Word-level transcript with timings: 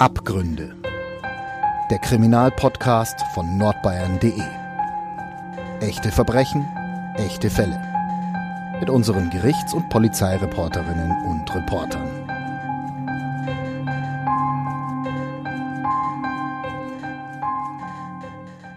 Abgründe. 0.00 0.76
Der 1.90 1.98
Kriminalpodcast 1.98 3.20
von 3.34 3.58
nordbayern.de. 3.58 4.40
Echte 5.80 6.12
Verbrechen, 6.12 6.64
echte 7.16 7.50
Fälle. 7.50 7.82
Mit 8.78 8.90
unseren 8.90 9.28
Gerichts- 9.30 9.74
und 9.74 9.88
Polizeireporterinnen 9.88 11.10
und 11.26 11.52
Reportern. 11.52 12.08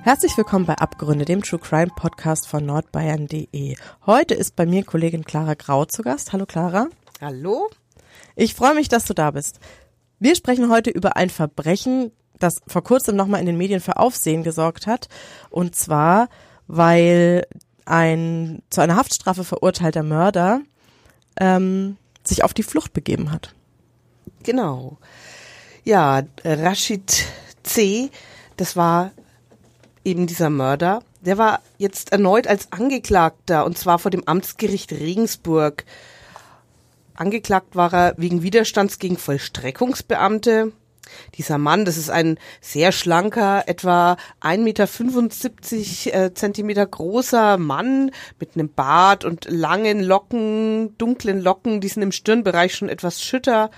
Herzlich 0.01 0.35
willkommen 0.35 0.65
bei 0.65 0.73
Abgründe, 0.73 1.25
dem 1.25 1.43
True 1.43 1.59
Crime 1.59 1.91
Podcast 1.95 2.47
von 2.47 2.65
nordbayern.de. 2.65 3.75
Heute 4.07 4.33
ist 4.33 4.55
bei 4.55 4.65
mir 4.65 4.83
Kollegin 4.83 5.23
Clara 5.23 5.53
Grau 5.53 5.85
zu 5.85 6.01
Gast. 6.01 6.33
Hallo 6.33 6.47
Clara. 6.47 6.87
Hallo. 7.21 7.69
Ich 8.35 8.55
freue 8.55 8.73
mich, 8.73 8.89
dass 8.89 9.05
du 9.05 9.13
da 9.13 9.29
bist. 9.29 9.59
Wir 10.21 10.35
sprechen 10.35 10.69
heute 10.69 10.91
über 10.91 11.17
ein 11.17 11.31
Verbrechen, 11.31 12.11
das 12.37 12.61
vor 12.67 12.83
kurzem 12.83 13.15
nochmal 13.15 13.39
in 13.39 13.47
den 13.47 13.57
Medien 13.57 13.79
für 13.79 13.97
Aufsehen 13.97 14.43
gesorgt 14.43 14.85
hat. 14.85 15.09
Und 15.49 15.75
zwar, 15.75 16.29
weil 16.67 17.47
ein 17.85 18.61
zu 18.69 18.81
einer 18.81 18.97
Haftstrafe 18.97 19.43
verurteilter 19.43 20.03
Mörder 20.03 20.61
ähm, 21.39 21.97
sich 22.23 22.43
auf 22.43 22.53
die 22.53 22.61
Flucht 22.61 22.93
begeben 22.93 23.31
hat. 23.31 23.55
Genau. 24.43 24.99
Ja, 25.85 26.21
Rashid 26.45 27.25
C., 27.63 28.11
das 28.57 28.75
war 28.75 29.09
eben 30.03 30.27
dieser 30.27 30.51
Mörder, 30.51 31.01
der 31.21 31.39
war 31.39 31.61
jetzt 31.79 32.11
erneut 32.11 32.45
als 32.45 32.71
Angeklagter 32.71 33.65
und 33.65 33.75
zwar 33.75 33.97
vor 33.97 34.11
dem 34.11 34.27
Amtsgericht 34.27 34.91
Regensburg. 34.91 35.83
Angeklagt 37.21 37.75
war 37.75 37.93
er 37.93 38.13
wegen 38.17 38.41
Widerstands 38.41 38.97
gegen 38.97 39.15
Vollstreckungsbeamte. 39.15 40.71
Dieser 41.35 41.59
Mann, 41.59 41.85
das 41.85 41.97
ist 41.97 42.09
ein 42.09 42.39
sehr 42.61 42.91
schlanker, 42.91 43.67
etwa 43.67 44.17
1,75 44.41 46.05
Meter 46.07 46.25
äh, 46.25 46.33
Zentimeter 46.33 46.83
großer 46.83 47.59
Mann 47.59 48.09
mit 48.39 48.55
einem 48.55 48.73
Bart 48.73 49.23
und 49.23 49.45
langen 49.47 50.01
Locken, 50.01 50.97
dunklen 50.97 51.41
Locken, 51.41 51.79
die 51.79 51.89
sind 51.89 52.01
im 52.01 52.11
Stirnbereich 52.11 52.73
schon 52.73 52.89
etwas 52.89 53.21
schütter. 53.21 53.69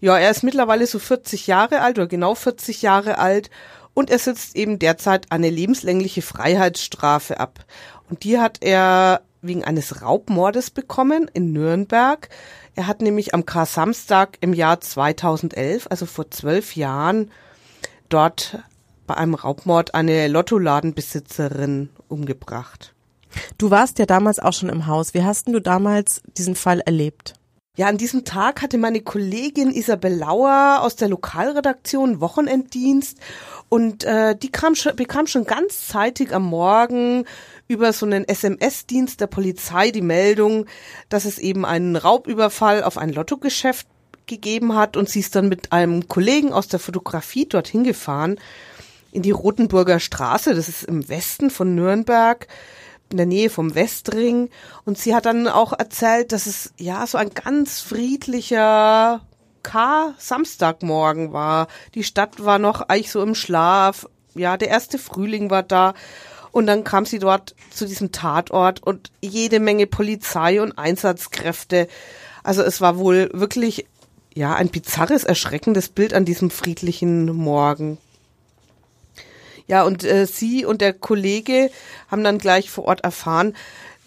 Ja, 0.00 0.18
er 0.18 0.32
ist 0.32 0.42
mittlerweile 0.42 0.88
so 0.88 0.98
40 0.98 1.46
Jahre 1.46 1.82
alt 1.82 1.98
oder 1.98 2.08
genau 2.08 2.34
40 2.34 2.82
Jahre 2.82 3.18
alt 3.18 3.48
und 3.94 4.10
er 4.10 4.18
sitzt 4.18 4.56
eben 4.56 4.80
derzeit 4.80 5.30
eine 5.30 5.50
lebenslängliche 5.50 6.22
Freiheitsstrafe 6.22 7.38
ab. 7.38 7.64
Und 8.10 8.24
die 8.24 8.40
hat 8.40 8.58
er 8.60 9.22
wegen 9.42 9.64
eines 9.64 10.00
Raubmordes 10.00 10.70
bekommen 10.70 11.30
in 11.34 11.52
Nürnberg. 11.52 12.28
Er 12.74 12.86
hat 12.86 13.02
nämlich 13.02 13.34
am 13.34 13.44
Kar-Samstag 13.44 14.38
im 14.40 14.54
Jahr 14.54 14.80
2011, 14.80 15.88
also 15.90 16.06
vor 16.06 16.30
zwölf 16.30 16.76
Jahren, 16.76 17.30
dort 18.08 18.58
bei 19.06 19.16
einem 19.16 19.34
Raubmord 19.34 19.94
eine 19.94 20.28
Lottoladenbesitzerin 20.28 21.90
umgebracht. 22.08 22.94
Du 23.58 23.70
warst 23.70 23.98
ja 23.98 24.06
damals 24.06 24.38
auch 24.38 24.52
schon 24.52 24.68
im 24.68 24.86
Haus. 24.86 25.14
Wie 25.14 25.24
hast 25.24 25.46
denn 25.46 25.54
du 25.54 25.60
damals 25.60 26.22
diesen 26.36 26.54
Fall 26.54 26.80
erlebt? 26.80 27.34
Ja, 27.76 27.86
an 27.86 27.96
diesem 27.96 28.26
Tag 28.26 28.60
hatte 28.60 28.76
meine 28.76 29.00
Kollegin 29.00 29.70
Isabel 29.70 30.14
Lauer 30.14 30.80
aus 30.82 30.94
der 30.96 31.08
Lokalredaktion 31.08 32.20
Wochenenddienst 32.20 33.18
und 33.70 34.04
äh, 34.04 34.36
die 34.36 34.52
kam 34.52 34.74
schon, 34.74 34.94
bekam 34.94 35.26
schon 35.26 35.44
ganz 35.44 35.88
zeitig 35.88 36.34
am 36.34 36.42
Morgen 36.42 37.24
über 37.68 37.92
so 37.92 38.06
einen 38.06 38.26
SMS-Dienst 38.26 39.20
der 39.20 39.26
Polizei 39.26 39.90
die 39.90 40.02
Meldung, 40.02 40.66
dass 41.08 41.24
es 41.24 41.38
eben 41.38 41.64
einen 41.64 41.96
Raubüberfall 41.96 42.84
auf 42.84 42.98
ein 42.98 43.12
Lottogeschäft 43.12 43.86
gegeben 44.26 44.74
hat 44.74 44.96
und 44.96 45.08
sie 45.08 45.20
ist 45.20 45.34
dann 45.34 45.48
mit 45.48 45.72
einem 45.72 46.08
Kollegen 46.08 46.52
aus 46.52 46.68
der 46.68 46.80
Fotografie 46.80 47.46
dorthin 47.46 47.84
gefahren 47.84 48.38
in 49.12 49.22
die 49.22 49.30
Rotenburger 49.30 50.00
Straße, 50.00 50.54
das 50.54 50.68
ist 50.68 50.84
im 50.84 51.08
Westen 51.08 51.50
von 51.50 51.74
Nürnberg 51.74 52.48
in 53.10 53.18
der 53.18 53.26
Nähe 53.26 53.50
vom 53.50 53.74
Westring. 53.74 54.48
Und 54.84 54.98
sie 54.98 55.14
hat 55.14 55.26
dann 55.26 55.46
auch 55.46 55.72
erzählt, 55.78 56.32
dass 56.32 56.46
es 56.46 56.72
ja 56.78 57.06
so 57.06 57.18
ein 57.18 57.30
ganz 57.30 57.80
friedlicher 57.80 59.20
K 59.62 60.14
Samstagmorgen 60.18 61.32
war. 61.32 61.68
Die 61.94 62.04
Stadt 62.04 62.42
war 62.42 62.58
noch 62.58 62.80
eigentlich 62.88 63.12
so 63.12 63.22
im 63.22 63.34
Schlaf. 63.34 64.08
Ja, 64.34 64.56
der 64.56 64.68
erste 64.68 64.98
Frühling 64.98 65.50
war 65.50 65.62
da. 65.62 65.92
Und 66.52 66.66
dann 66.66 66.84
kam 66.84 67.06
sie 67.06 67.18
dort 67.18 67.54
zu 67.70 67.86
diesem 67.86 68.12
Tatort 68.12 68.82
und 68.82 69.10
jede 69.22 69.58
Menge 69.58 69.86
Polizei 69.86 70.60
und 70.60 70.78
Einsatzkräfte. 70.78 71.88
Also 72.44 72.62
es 72.62 72.80
war 72.80 72.98
wohl 72.98 73.30
wirklich, 73.32 73.86
ja, 74.34 74.54
ein 74.54 74.68
bizarres, 74.68 75.24
erschreckendes 75.24 75.88
Bild 75.88 76.12
an 76.12 76.26
diesem 76.26 76.50
friedlichen 76.50 77.24
Morgen. 77.34 77.98
Ja, 79.66 79.84
und 79.84 80.04
äh, 80.04 80.26
sie 80.26 80.66
und 80.66 80.82
der 80.82 80.92
Kollege 80.92 81.70
haben 82.10 82.22
dann 82.22 82.38
gleich 82.38 82.70
vor 82.70 82.84
Ort 82.84 83.02
erfahren, 83.02 83.56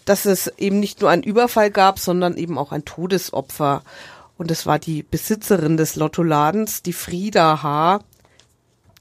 dass 0.04 0.24
es 0.24 0.46
eben 0.58 0.78
nicht 0.78 1.00
nur 1.00 1.10
einen 1.10 1.24
Überfall 1.24 1.72
gab, 1.72 1.98
sondern 1.98 2.36
eben 2.36 2.58
auch 2.58 2.70
ein 2.70 2.84
Todesopfer. 2.84 3.82
Und 4.38 4.52
es 4.52 4.66
war 4.66 4.78
die 4.78 5.02
Besitzerin 5.02 5.76
des 5.76 5.96
Lottoladens, 5.96 6.82
die 6.82 6.92
Frieda 6.92 7.62
H., 7.62 8.00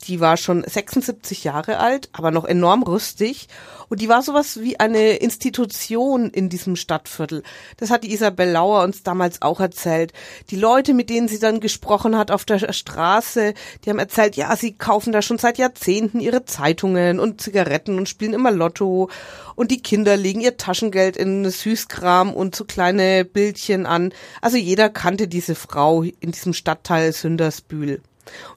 die 0.07 0.19
war 0.19 0.37
schon 0.37 0.63
76 0.63 1.43
Jahre 1.43 1.77
alt, 1.79 2.09
aber 2.13 2.31
noch 2.31 2.45
enorm 2.45 2.83
rüstig. 2.83 3.47
Und 3.89 4.01
die 4.01 4.09
war 4.09 4.21
sowas 4.21 4.59
wie 4.61 4.79
eine 4.79 5.17
Institution 5.17 6.29
in 6.29 6.49
diesem 6.49 6.75
Stadtviertel. 6.75 7.43
Das 7.77 7.91
hat 7.91 8.03
die 8.03 8.13
Isabel 8.13 8.49
Lauer 8.49 8.83
uns 8.83 9.03
damals 9.03 9.41
auch 9.41 9.59
erzählt. 9.59 10.13
Die 10.49 10.55
Leute, 10.55 10.93
mit 10.93 11.09
denen 11.09 11.27
sie 11.27 11.39
dann 11.39 11.59
gesprochen 11.59 12.17
hat 12.17 12.31
auf 12.31 12.45
der 12.45 12.73
Straße, 12.73 13.53
die 13.83 13.89
haben 13.89 13.99
erzählt, 13.99 14.35
ja, 14.35 14.55
sie 14.55 14.73
kaufen 14.73 15.11
da 15.11 15.21
schon 15.21 15.37
seit 15.37 15.57
Jahrzehnten 15.57 16.19
ihre 16.19 16.45
Zeitungen 16.45 17.19
und 17.19 17.41
Zigaretten 17.41 17.97
und 17.97 18.09
spielen 18.09 18.33
immer 18.33 18.51
Lotto. 18.51 19.09
Und 19.55 19.71
die 19.71 19.81
Kinder 19.81 20.17
legen 20.17 20.41
ihr 20.41 20.57
Taschengeld 20.57 21.15
in 21.17 21.49
Süßkram 21.49 22.33
und 22.33 22.55
so 22.55 22.65
kleine 22.65 23.25
Bildchen 23.25 23.85
an. 23.85 24.13
Also 24.41 24.57
jeder 24.57 24.89
kannte 24.89 25.27
diese 25.27 25.55
Frau 25.55 26.03
in 26.03 26.31
diesem 26.31 26.53
Stadtteil 26.53 27.13
Sündersbühl. 27.13 28.01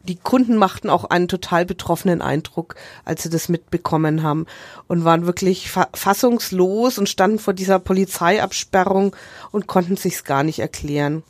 Die 0.02 0.16
Kunden 0.16 0.56
machten 0.56 0.90
auch 0.90 1.04
einen 1.04 1.28
total 1.28 1.66
betroffenen 1.66 2.22
Eindruck, 2.22 2.74
als 3.04 3.22
sie 3.22 3.30
das 3.30 3.48
mitbekommen 3.48 4.22
haben 4.22 4.46
und 4.86 5.04
waren 5.04 5.26
wirklich 5.26 5.70
fa 5.70 5.88
fassungslos 5.94 6.98
und 6.98 7.08
standen 7.08 7.38
vor 7.38 7.54
dieser 7.54 7.78
Polizeiabsperrung 7.78 9.14
und 9.50 9.66
konnten 9.66 9.96
sich's 9.96 10.24
gar 10.24 10.42
nicht 10.42 10.58
erklären. 10.58 11.22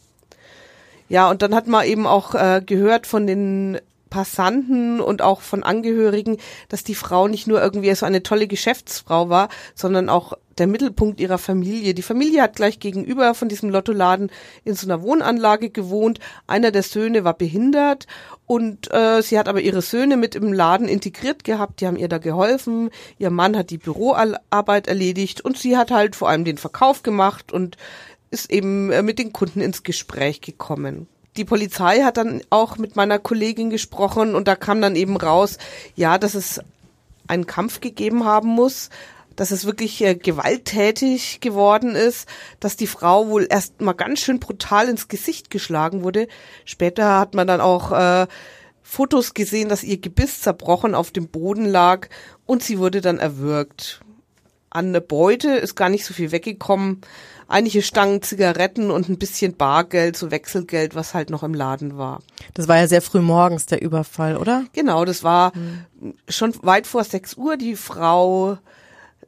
Ja, 1.09 1.31
und 1.31 1.43
dann 1.43 1.55
hat 1.55 1.67
man 1.67 1.87
eben 1.87 2.07
auch 2.07 2.35
äh, 2.35 2.63
gehört 2.65 3.07
von 3.07 3.27
den 3.27 3.79
Passanten 4.11 5.01
und 5.01 5.23
auch 5.23 5.41
von 5.41 5.63
Angehörigen, 5.63 6.39
dass 6.69 6.85
die 6.85 6.95
Frau 6.95 7.29
nicht 7.29 7.47
nur 7.47 7.61
irgendwie 7.61 7.95
so 7.95 8.07
eine 8.07 8.23
tolle 8.23 8.47
Geschäftsfrau 8.47 9.29
war, 9.29 9.49
sondern 9.75 10.09
auch 10.09 10.35
der 10.59 10.67
Mittelpunkt 10.67 11.21
ihrer 11.21 11.39
Familie. 11.39 11.95
Die 11.95 12.03
Familie 12.03 12.43
hat 12.43 12.57
gleich 12.57 12.81
gegenüber 12.81 13.35
von 13.35 13.49
diesem 13.49 13.71
Lottoladen 13.71 14.31
in 14.65 14.75
so 14.75 14.87
einer 14.87 15.03
Wohnanlage 15.03 15.71
gewohnt. 15.71 16.19
Einer 16.47 16.71
der 16.71 16.83
Söhne 16.83 17.25
war 17.25 17.35
behindert 17.35 18.07
und 18.47 18.93
äh, 18.93 19.23
sie 19.23 19.39
hat 19.39 19.49
aber 19.49 19.61
ihre 19.61 19.83
Söhne 19.83 20.17
mit 20.17 20.35
im 20.35 20.53
Laden 20.53 20.89
integriert 20.89 21.45
gehabt. 21.45 21.81
Die 21.81 21.87
haben 21.87 21.97
ihr 21.97 22.09
da 22.09 22.19
geholfen. 22.19 22.91
Ihr 23.19 23.31
Mann 23.31 23.57
hat 23.57 23.71
die 23.71 23.79
Büroarbeit 23.79 24.89
erledigt 24.89 25.41
und 25.41 25.57
sie 25.59 25.77
hat 25.77 25.91
halt 25.91 26.17
vor 26.17 26.29
allem 26.29 26.45
den 26.45 26.59
Verkauf 26.59 27.03
gemacht 27.03 27.53
und 27.53 27.77
ist 28.31 28.51
eben 28.51 28.91
äh, 28.91 29.03
mit 29.03 29.19
den 29.19 29.33
Kunden 29.33 29.61
ins 29.61 29.83
Gespräch 29.83 30.41
gekommen 30.41 31.09
die 31.39 31.45
Polizei 31.45 32.03
hat 32.03 32.17
dann 32.17 32.43
auch 32.51 32.77
mit 32.77 32.97
meiner 32.97 33.19
Kollegin 33.19 33.71
gesprochen 33.71 34.35
und 34.35 34.49
da 34.49 34.57
kam 34.57 34.81
dann 34.81 34.97
eben 34.97 35.17
raus, 35.17 35.57
ja, 35.95 36.19
dass 36.19 36.35
es 36.35 36.61
einen 37.29 37.47
Kampf 37.47 37.81
gegeben 37.81 38.25
haben 38.25 38.49
muss, 38.49 38.91
dass 39.37 39.53
es 39.53 39.65
wirklich 39.65 40.03
äh, 40.03 40.17
gewalttätig 40.17 41.41
geworden 41.41 41.95
ist, 41.95 42.29
dass 42.59 42.77
die 42.77 42.89
Frau 42.89 43.29
wohl 43.29 43.47
erst 43.49 43.81
mal 43.81 43.93
ganz 43.93 44.19
schön 44.19 44.41
brutal 44.41 44.89
ins 44.89 45.07
Gesicht 45.07 45.49
geschlagen 45.49 46.03
wurde. 46.03 46.27
Später 46.65 47.19
hat 47.19 47.35
man 47.35 47.47
dann 47.47 47.61
auch 47.61 47.93
äh, 47.93 48.27
Fotos 48.83 49.35
gesehen, 49.35 49.69
dass 49.69 49.85
ihr 49.85 49.99
Gebiss 49.99 50.41
zerbrochen 50.41 50.97
auf 50.97 51.13
dem 51.13 51.29
Boden 51.29 51.67
lag 51.67 52.09
und 52.47 52.65
sie 52.65 52.79
wurde 52.79 53.01
dann 53.01 53.19
erwürgt. 53.19 54.01
An 54.71 54.93
der 54.93 55.01
Beute 55.01 55.51
ist 55.51 55.75
gar 55.75 55.89
nicht 55.89 56.05
so 56.05 56.15
viel 56.15 56.33
weggekommen. 56.33 57.01
Einige 57.47 57.81
Stangen 57.81 58.21
Zigaretten 58.21 58.91
und 58.91 59.09
ein 59.09 59.19
bisschen 59.19 59.57
Bargeld, 59.57 60.17
so 60.17 60.31
Wechselgeld, 60.31 60.95
was 60.95 61.15
halt 61.15 61.31
noch 61.31 61.43
im 61.43 61.55
Laden 61.55 61.97
war. 61.97 62.21
Das 62.53 62.69
war 62.69 62.77
ja 62.77 62.87
sehr 62.87 63.01
früh 63.01 63.21
morgens 63.21 63.65
der 63.65 63.81
Überfall, 63.81 64.37
oder? 64.37 64.65
Genau, 64.75 65.07
das 65.07 65.25
war 65.25 65.53
mhm. 65.57 66.15
schon 66.29 66.55
weit 66.63 66.87
vor 66.87 67.05
6 67.05 67.35
Uhr. 67.35 67.57
Die 67.57 67.77
Frau 67.77 68.59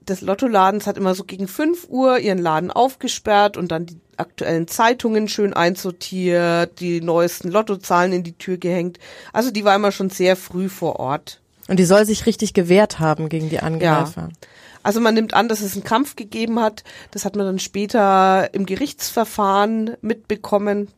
des 0.07 0.21
Lottoladens 0.21 0.87
hat 0.87 0.99
immer 0.99 1.15
so 1.15 1.25
gegen 1.25 1.49
5 1.49 1.89
Uhr 1.89 2.19
ihren 2.19 2.39
Laden 2.39 2.71
aufgesperrt 2.71 3.57
und 3.57 3.73
dann 3.73 3.87
die 3.87 3.99
aktuellen 4.19 4.69
Zeitungen 4.69 5.29
schön 5.29 5.55
einsortiert, 5.55 6.79
die 6.81 7.01
neuesten 7.01 7.51
Lottozahlen 7.51 8.13
in 8.13 8.23
die 8.23 8.37
Tür 8.37 8.59
gehängt. 8.59 8.99
Also 9.33 9.51
die 9.51 9.65
war 9.65 9.75
immer 9.75 9.93
schon 9.93 10.11
sehr 10.11 10.37
früh 10.37 10.69
vor 10.69 11.01
Ort. 11.01 11.41
Und 11.69 11.79
die 11.79 11.85
soll 11.85 12.05
sich 12.05 12.27
richtig 12.27 12.53
gewehrt 12.53 12.99
haben 12.99 13.29
gegen 13.29 13.49
die 13.49 13.61
Angreifer. 13.61 14.29
Ja. 14.29 14.49
Also 14.83 15.01
man 15.01 15.15
nimmt 15.15 15.35
an, 15.35 15.49
dass 15.49 15.61
es 15.61 15.75
einen 15.75 15.85
Kampf 15.85 16.17
gegeben 16.17 16.61
hat. 16.61 16.85
Das 17.11 17.25
hat 17.25 17.37
man 17.37 17.47
dann 17.47 17.59
später 17.59 18.53
im 18.53 18.67
Gerichtsverfahren 18.67 19.97
mitbekommen. 20.01 20.89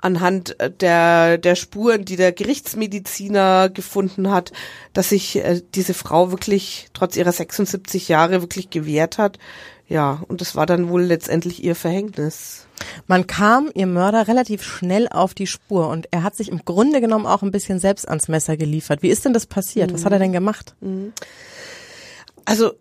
anhand 0.00 0.56
der, 0.80 1.38
der 1.38 1.56
Spuren, 1.56 2.04
die 2.04 2.16
der 2.16 2.30
Gerichtsmediziner 2.32 3.70
gefunden 3.70 4.30
hat, 4.30 4.52
dass 4.92 5.08
sich 5.08 5.36
äh, 5.36 5.62
diese 5.74 5.94
Frau 5.94 6.30
wirklich 6.30 6.88
trotz 6.92 7.16
ihrer 7.16 7.32
76 7.32 8.08
Jahre 8.08 8.40
wirklich 8.42 8.70
gewehrt 8.70 9.18
hat. 9.18 9.38
Ja, 9.88 10.22
und 10.28 10.40
das 10.40 10.56
war 10.56 10.66
dann 10.66 10.88
wohl 10.88 11.02
letztendlich 11.02 11.62
ihr 11.62 11.76
Verhängnis. 11.76 12.66
Man 13.06 13.26
kam 13.26 13.70
ihr 13.74 13.86
Mörder 13.86 14.28
relativ 14.28 14.62
schnell 14.62 15.08
auf 15.08 15.32
die 15.32 15.46
Spur 15.46 15.88
und 15.88 16.08
er 16.10 16.22
hat 16.22 16.36
sich 16.36 16.50
im 16.50 16.64
Grunde 16.64 17.00
genommen 17.00 17.26
auch 17.26 17.42
ein 17.42 17.52
bisschen 17.52 17.78
selbst 17.78 18.08
ans 18.08 18.28
Messer 18.28 18.56
geliefert. 18.56 19.02
Wie 19.02 19.08
ist 19.08 19.24
denn 19.24 19.32
das 19.32 19.46
passiert? 19.46 19.90
Mhm. 19.90 19.94
Was 19.94 20.04
hat 20.04 20.12
er 20.12 20.18
denn 20.18 20.32
gemacht? 20.32 20.74
Mhm. 20.80 21.12
Also 22.46 22.72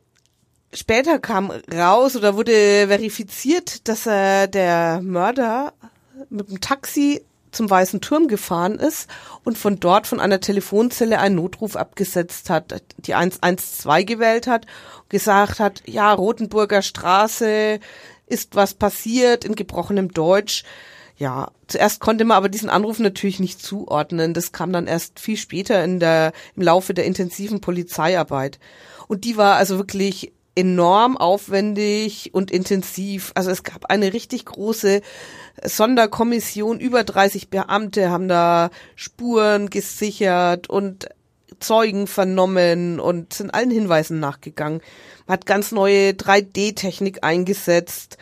später 0.71 1.19
kam 1.19 1.51
raus 1.73 2.15
oder 2.15 2.37
wurde 2.37 2.87
verifiziert, 2.87 3.87
dass 3.89 4.05
er 4.05 4.47
der 4.47 5.01
Mörder 5.01 5.73
mit 6.29 6.49
dem 6.49 6.61
Taxi 6.61 7.25
zum 7.51 7.69
Weißen 7.69 8.01
Turm 8.01 8.27
gefahren 8.27 8.75
ist 8.79 9.09
und 9.43 9.57
von 9.57 9.79
dort 9.79 10.07
von 10.07 10.19
einer 10.19 10.39
Telefonzelle 10.39 11.19
einen 11.19 11.35
Notruf 11.35 11.75
abgesetzt 11.75 12.49
hat, 12.49 12.83
die 12.97 13.15
112 13.15 14.05
gewählt 14.05 14.47
hat, 14.47 14.65
gesagt 15.09 15.59
hat, 15.59 15.81
ja, 15.85 16.13
Rotenburger 16.13 16.81
Straße 16.81 17.79
ist 18.27 18.55
was 18.55 18.73
passiert 18.73 19.45
in 19.45 19.55
gebrochenem 19.55 20.11
Deutsch. 20.11 20.63
Ja, 21.17 21.51
zuerst 21.67 22.01
konnte 22.01 22.25
man 22.25 22.35
aber 22.35 22.49
diesen 22.49 22.69
Anruf 22.69 22.99
natürlich 22.99 23.39
nicht 23.39 23.61
zuordnen. 23.61 24.33
Das 24.33 24.51
kam 24.51 24.73
dann 24.73 24.87
erst 24.87 25.19
viel 25.19 25.37
später 25.37 25.83
in 25.83 25.99
der, 25.99 26.33
im 26.55 26.63
Laufe 26.63 26.93
der 26.93 27.05
intensiven 27.05 27.61
Polizeiarbeit. 27.61 28.59
Und 29.07 29.23
die 29.23 29.37
war 29.37 29.55
also 29.55 29.77
wirklich 29.77 30.33
enorm 30.55 31.17
aufwendig 31.17 32.33
und 32.33 32.51
intensiv. 32.51 33.31
Also 33.35 33.51
es 33.51 33.63
gab 33.63 33.85
eine 33.85 34.13
richtig 34.13 34.45
große 34.45 35.01
Sonderkommission, 35.63 36.79
über 36.79 37.03
30 37.03 37.49
Beamte 37.49 38.09
haben 38.09 38.27
da 38.27 38.69
Spuren 38.95 39.69
gesichert 39.69 40.69
und 40.69 41.09
Zeugen 41.59 42.07
vernommen 42.07 42.99
und 42.99 43.33
sind 43.33 43.53
allen 43.53 43.71
Hinweisen 43.71 44.19
nachgegangen. 44.19 44.81
Man 45.27 45.33
hat 45.33 45.45
ganz 45.45 45.71
neue 45.71 46.11
3D-Technik 46.11 47.23
eingesetzt. 47.23 48.17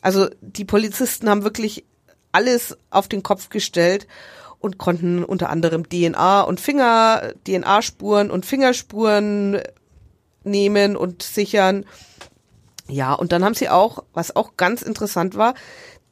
Also 0.00 0.28
die 0.40 0.64
Polizisten 0.64 1.28
haben 1.28 1.44
wirklich 1.44 1.84
alles 2.32 2.76
auf 2.90 3.08
den 3.08 3.22
Kopf 3.22 3.48
gestellt 3.48 4.06
und 4.58 4.78
konnten 4.78 5.24
unter 5.24 5.50
anderem 5.50 5.88
DNA 5.88 6.42
und 6.42 6.60
Finger, 6.60 7.32
DNA-Spuren 7.46 8.30
und 8.30 8.46
Fingerspuren 8.46 9.60
nehmen 10.44 10.96
und 10.96 11.22
sichern. 11.22 11.84
Ja, 12.88 13.14
und 13.14 13.32
dann 13.32 13.44
haben 13.44 13.54
sie 13.54 13.68
auch, 13.68 14.04
was 14.12 14.34
auch 14.36 14.56
ganz 14.56 14.82
interessant 14.82 15.36
war, 15.36 15.54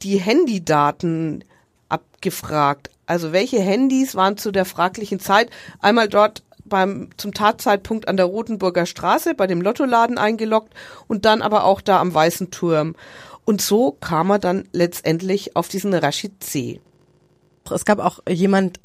die 0.01 0.17
Handydaten 0.17 1.43
abgefragt. 1.89 2.89
Also 3.05 3.31
welche 3.31 3.59
Handys 3.59 4.15
waren 4.15 4.37
zu 4.37 4.51
der 4.51 4.65
fraglichen 4.65 5.19
Zeit 5.19 5.49
einmal 5.79 6.07
dort 6.07 6.43
beim 6.65 7.09
zum 7.17 7.33
Tatzeitpunkt 7.33 8.07
an 8.07 8.15
der 8.15 8.27
Rotenburger 8.27 8.85
Straße 8.85 9.33
bei 9.33 9.47
dem 9.47 9.61
Lottoladen 9.61 10.17
eingeloggt 10.17 10.73
und 11.07 11.25
dann 11.25 11.41
aber 11.41 11.65
auch 11.65 11.81
da 11.81 11.99
am 11.99 12.13
Weißen 12.13 12.51
Turm. 12.51 12.95
Und 13.49 13.61
so 13.63 13.93
kam 13.93 14.29
er 14.29 14.37
dann 14.37 14.69
letztendlich 14.73 15.55
auf 15.55 15.69
diesen 15.69 15.91
Rashid 15.95 16.43
C. 16.43 16.81
Es 17.71 17.83
gab 17.83 17.97
auch 17.97 18.19
jemand, 18.29 18.79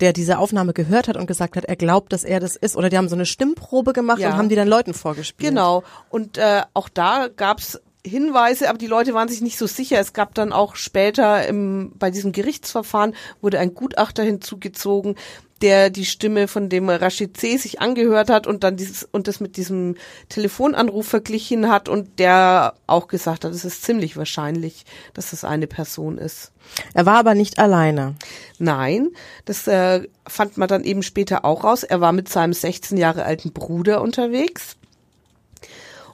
der 0.00 0.12
diese 0.12 0.38
Aufnahme 0.38 0.72
gehört 0.72 1.06
hat 1.06 1.16
und 1.16 1.28
gesagt 1.28 1.54
hat, 1.56 1.66
er 1.66 1.76
glaubt, 1.76 2.12
dass 2.12 2.24
er 2.24 2.40
das 2.40 2.56
ist. 2.56 2.76
Oder 2.76 2.90
die 2.90 2.98
haben 2.98 3.08
so 3.08 3.14
eine 3.14 3.26
Stimmprobe 3.26 3.92
gemacht 3.92 4.18
ja. 4.18 4.30
und 4.30 4.36
haben 4.36 4.48
die 4.48 4.56
dann 4.56 4.66
Leuten 4.66 4.92
vorgespielt. 4.92 5.50
Genau. 5.50 5.84
Und 6.10 6.36
äh, 6.36 6.62
auch 6.74 6.88
da 6.88 7.28
gab's 7.28 7.80
Hinweise, 8.06 8.68
aber 8.68 8.78
die 8.78 8.86
Leute 8.86 9.14
waren 9.14 9.28
sich 9.28 9.40
nicht 9.40 9.58
so 9.58 9.66
sicher. 9.66 9.98
Es 9.98 10.12
gab 10.12 10.34
dann 10.34 10.52
auch 10.52 10.76
später 10.76 11.46
im, 11.46 11.92
bei 11.98 12.10
diesem 12.10 12.32
Gerichtsverfahren 12.32 13.14
wurde 13.40 13.58
ein 13.58 13.74
Gutachter 13.74 14.22
hinzugezogen, 14.22 15.16
der 15.62 15.90
die 15.90 16.04
Stimme 16.04 16.46
von 16.48 16.68
dem 16.68 16.88
Rashid 16.88 17.36
C. 17.36 17.56
sich 17.56 17.80
angehört 17.80 18.30
hat 18.30 18.46
und 18.46 18.62
dann 18.62 18.76
dieses 18.76 19.02
und 19.02 19.26
das 19.26 19.40
mit 19.40 19.56
diesem 19.56 19.96
Telefonanruf 20.28 21.08
verglichen 21.08 21.68
hat 21.68 21.88
und 21.88 22.18
der 22.18 22.74
auch 22.86 23.08
gesagt 23.08 23.44
hat, 23.44 23.52
es 23.52 23.64
ist 23.64 23.82
ziemlich 23.82 24.16
wahrscheinlich, 24.16 24.84
dass 25.14 25.30
das 25.30 25.44
eine 25.44 25.66
Person 25.66 26.18
ist. 26.18 26.52
Er 26.94 27.06
war 27.06 27.16
aber 27.16 27.34
nicht 27.34 27.58
alleine. 27.58 28.14
Nein, 28.58 29.08
das 29.44 29.66
äh, 29.66 30.06
fand 30.26 30.56
man 30.56 30.68
dann 30.68 30.84
eben 30.84 31.02
später 31.02 31.44
auch 31.44 31.64
raus. 31.64 31.82
Er 31.82 32.00
war 32.00 32.12
mit 32.12 32.28
seinem 32.28 32.52
16 32.52 32.96
Jahre 32.96 33.24
alten 33.24 33.52
Bruder 33.52 34.00
unterwegs. 34.00 34.76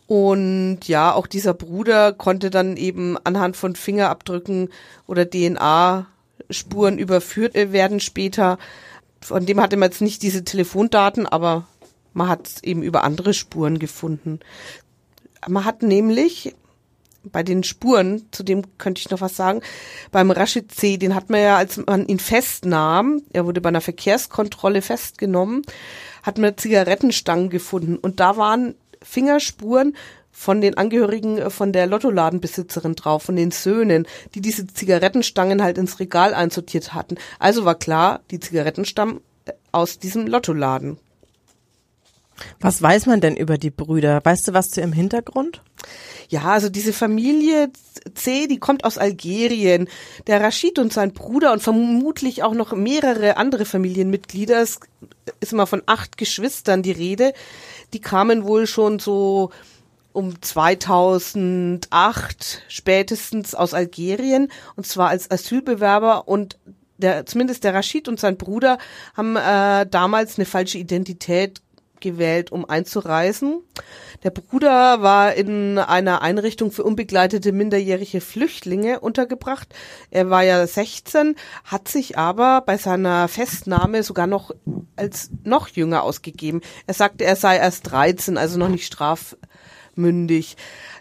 Und 0.06 0.80
ja, 0.86 1.12
auch 1.12 1.26
dieser 1.26 1.54
Bruder 1.54 2.12
konnte 2.12 2.50
dann 2.50 2.76
eben 2.76 3.16
anhand 3.24 3.56
von 3.56 3.74
Fingerabdrücken 3.74 4.68
oder 5.06 5.28
DNA-Spuren 5.28 6.98
überführt 6.98 7.54
werden 7.54 8.00
später 8.00 8.58
von 9.24 9.46
dem 9.46 9.60
hatte 9.60 9.76
man 9.76 9.90
jetzt 9.90 10.02
nicht 10.02 10.22
diese 10.22 10.44
Telefondaten, 10.44 11.26
aber 11.26 11.66
man 12.12 12.28
hat 12.28 12.46
es 12.46 12.62
eben 12.62 12.82
über 12.82 13.04
andere 13.04 13.32
Spuren 13.32 13.78
gefunden. 13.78 14.40
Man 15.48 15.64
hat 15.64 15.82
nämlich 15.82 16.54
bei 17.24 17.42
den 17.42 17.64
Spuren, 17.64 18.26
zu 18.32 18.42
dem 18.42 18.76
könnte 18.76 19.00
ich 19.00 19.08
noch 19.08 19.22
was 19.22 19.34
sagen, 19.34 19.62
beim 20.12 20.30
Rashid 20.30 20.70
C., 20.72 20.98
den 20.98 21.14
hat 21.14 21.30
man 21.30 21.40
ja, 21.40 21.56
als 21.56 21.78
man 21.78 22.06
ihn 22.06 22.18
festnahm, 22.18 23.22
er 23.32 23.46
wurde 23.46 23.62
bei 23.62 23.70
einer 23.70 23.80
Verkehrskontrolle 23.80 24.82
festgenommen, 24.82 25.62
hat 26.22 26.36
man 26.36 26.58
Zigarettenstangen 26.58 27.48
gefunden 27.48 27.96
und 27.96 28.20
da 28.20 28.36
waren 28.36 28.74
Fingerspuren 29.04 29.94
von 30.32 30.60
den 30.60 30.76
Angehörigen 30.76 31.38
äh, 31.38 31.50
von 31.50 31.72
der 31.72 31.86
Lottoladenbesitzerin 31.86 32.96
drauf, 32.96 33.22
von 33.22 33.36
den 33.36 33.52
Söhnen, 33.52 34.06
die 34.34 34.40
diese 34.40 34.66
Zigarettenstangen 34.66 35.62
halt 35.62 35.78
ins 35.78 36.00
Regal 36.00 36.34
einsortiert 36.34 36.92
hatten. 36.92 37.16
Also 37.38 37.64
war 37.64 37.76
klar, 37.76 38.20
die 38.30 38.40
Zigaretten 38.40 38.84
stammen 38.84 39.20
äh, 39.46 39.52
aus 39.70 40.00
diesem 40.00 40.26
Lottoladen. 40.26 40.98
Was 42.60 42.82
weiß 42.82 43.06
man 43.06 43.20
denn 43.20 43.36
über 43.36 43.58
die 43.58 43.70
Brüder? 43.70 44.20
Weißt 44.24 44.48
du 44.48 44.52
was 44.52 44.70
zu 44.70 44.80
ihrem 44.80 44.92
Hintergrund? 44.92 45.62
Ja, 46.28 46.42
also 46.44 46.68
diese 46.68 46.92
Familie 46.92 47.70
C, 48.14 48.46
die 48.46 48.58
kommt 48.58 48.84
aus 48.84 48.98
Algerien. 48.98 49.88
Der 50.26 50.40
Rashid 50.40 50.78
und 50.78 50.92
sein 50.92 51.12
Bruder 51.12 51.52
und 51.52 51.62
vermutlich 51.62 52.42
auch 52.42 52.54
noch 52.54 52.72
mehrere 52.72 53.36
andere 53.36 53.64
Familienmitglieder, 53.64 54.60
es 54.60 54.80
ist 55.40 55.52
immer 55.52 55.66
von 55.66 55.82
acht 55.86 56.16
Geschwistern 56.16 56.82
die 56.82 56.92
Rede, 56.92 57.34
die 57.94 58.00
kamen 58.00 58.44
wohl 58.44 58.66
schon 58.66 58.98
so 58.98 59.50
um 60.12 60.40
2008 60.40 62.62
spätestens 62.68 63.54
aus 63.54 63.74
Algerien 63.74 64.50
und 64.76 64.86
zwar 64.86 65.08
als 65.08 65.30
Asylbewerber. 65.30 66.28
Und 66.28 66.58
der, 66.98 67.26
zumindest 67.26 67.64
der 67.64 67.74
Rashid 67.74 68.08
und 68.08 68.20
sein 68.20 68.36
Bruder 68.36 68.78
haben 69.16 69.36
äh, 69.36 69.86
damals 69.86 70.38
eine 70.38 70.46
falsche 70.46 70.78
Identität 70.78 71.60
gewählt, 72.04 72.52
um 72.52 72.68
einzureisen. 72.68 73.62
Der 74.22 74.30
Bruder 74.30 75.02
war 75.02 75.34
in 75.34 75.78
einer 75.78 76.22
Einrichtung 76.22 76.70
für 76.70 76.84
unbegleitete 76.84 77.50
minderjährige 77.50 78.20
Flüchtlinge 78.20 79.00
untergebracht. 79.00 79.74
Er 80.10 80.30
war 80.30 80.42
ja 80.42 80.64
16, 80.66 81.34
hat 81.64 81.88
sich 81.88 82.16
aber 82.16 82.60
bei 82.60 82.78
seiner 82.78 83.26
Festnahme 83.28 84.02
sogar 84.02 84.26
noch 84.26 84.52
als 84.96 85.30
noch 85.42 85.68
jünger 85.68 86.02
ausgegeben. 86.02 86.60
Er 86.86 86.94
sagte, 86.94 87.24
er 87.24 87.36
sei 87.36 87.56
erst 87.56 87.90
13, 87.90 88.38
also 88.38 88.58
noch 88.58 88.68
nicht 88.68 88.86
straf 88.86 89.36
mündig. 89.98 90.56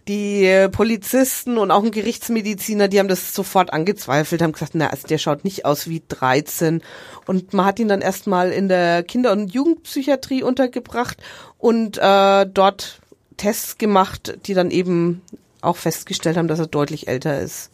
Die 0.08 0.68
Polizisten 0.72 1.58
und 1.58 1.72
auch 1.72 1.84
ein 1.84 1.92
Gerichtsmediziner, 1.92 2.88
die 2.88 3.00
haben 3.00 3.08
das 3.08 3.34
sofort 3.34 3.72
angezweifelt, 3.72 4.42
haben 4.42 4.52
gesagt, 4.52 4.76
na, 4.76 4.88
also 4.88 5.08
der 5.08 5.18
schaut 5.18 5.44
nicht 5.46 5.66
aus 5.66 5.88
wie 5.88 6.04
13. 6.08 6.82
Und 7.26 7.54
man 7.54 7.66
hat 7.66 7.80
ihn 7.80 7.88
dann 7.88 8.02
erstmal 8.02 8.52
in 8.52 8.68
der 8.68 9.04
Kinder- 9.04 9.32
und 9.32 9.54
Jugendpsychiatrie 9.54 10.44
untergebracht 10.44 11.18
und 11.58 11.98
äh, 11.98 12.46
dort 12.46 13.00
Tests 13.38 13.78
gemacht, 13.78 14.38
die 14.46 14.54
dann 14.54 14.72
eben 14.72 15.22
auch 15.62 15.78
festgestellt 15.78 16.38
haben, 16.38 16.48
dass 16.48 16.60
er 16.60 16.68
deutlich 16.68 17.08
älter 17.08 17.40
ist. 17.40 17.72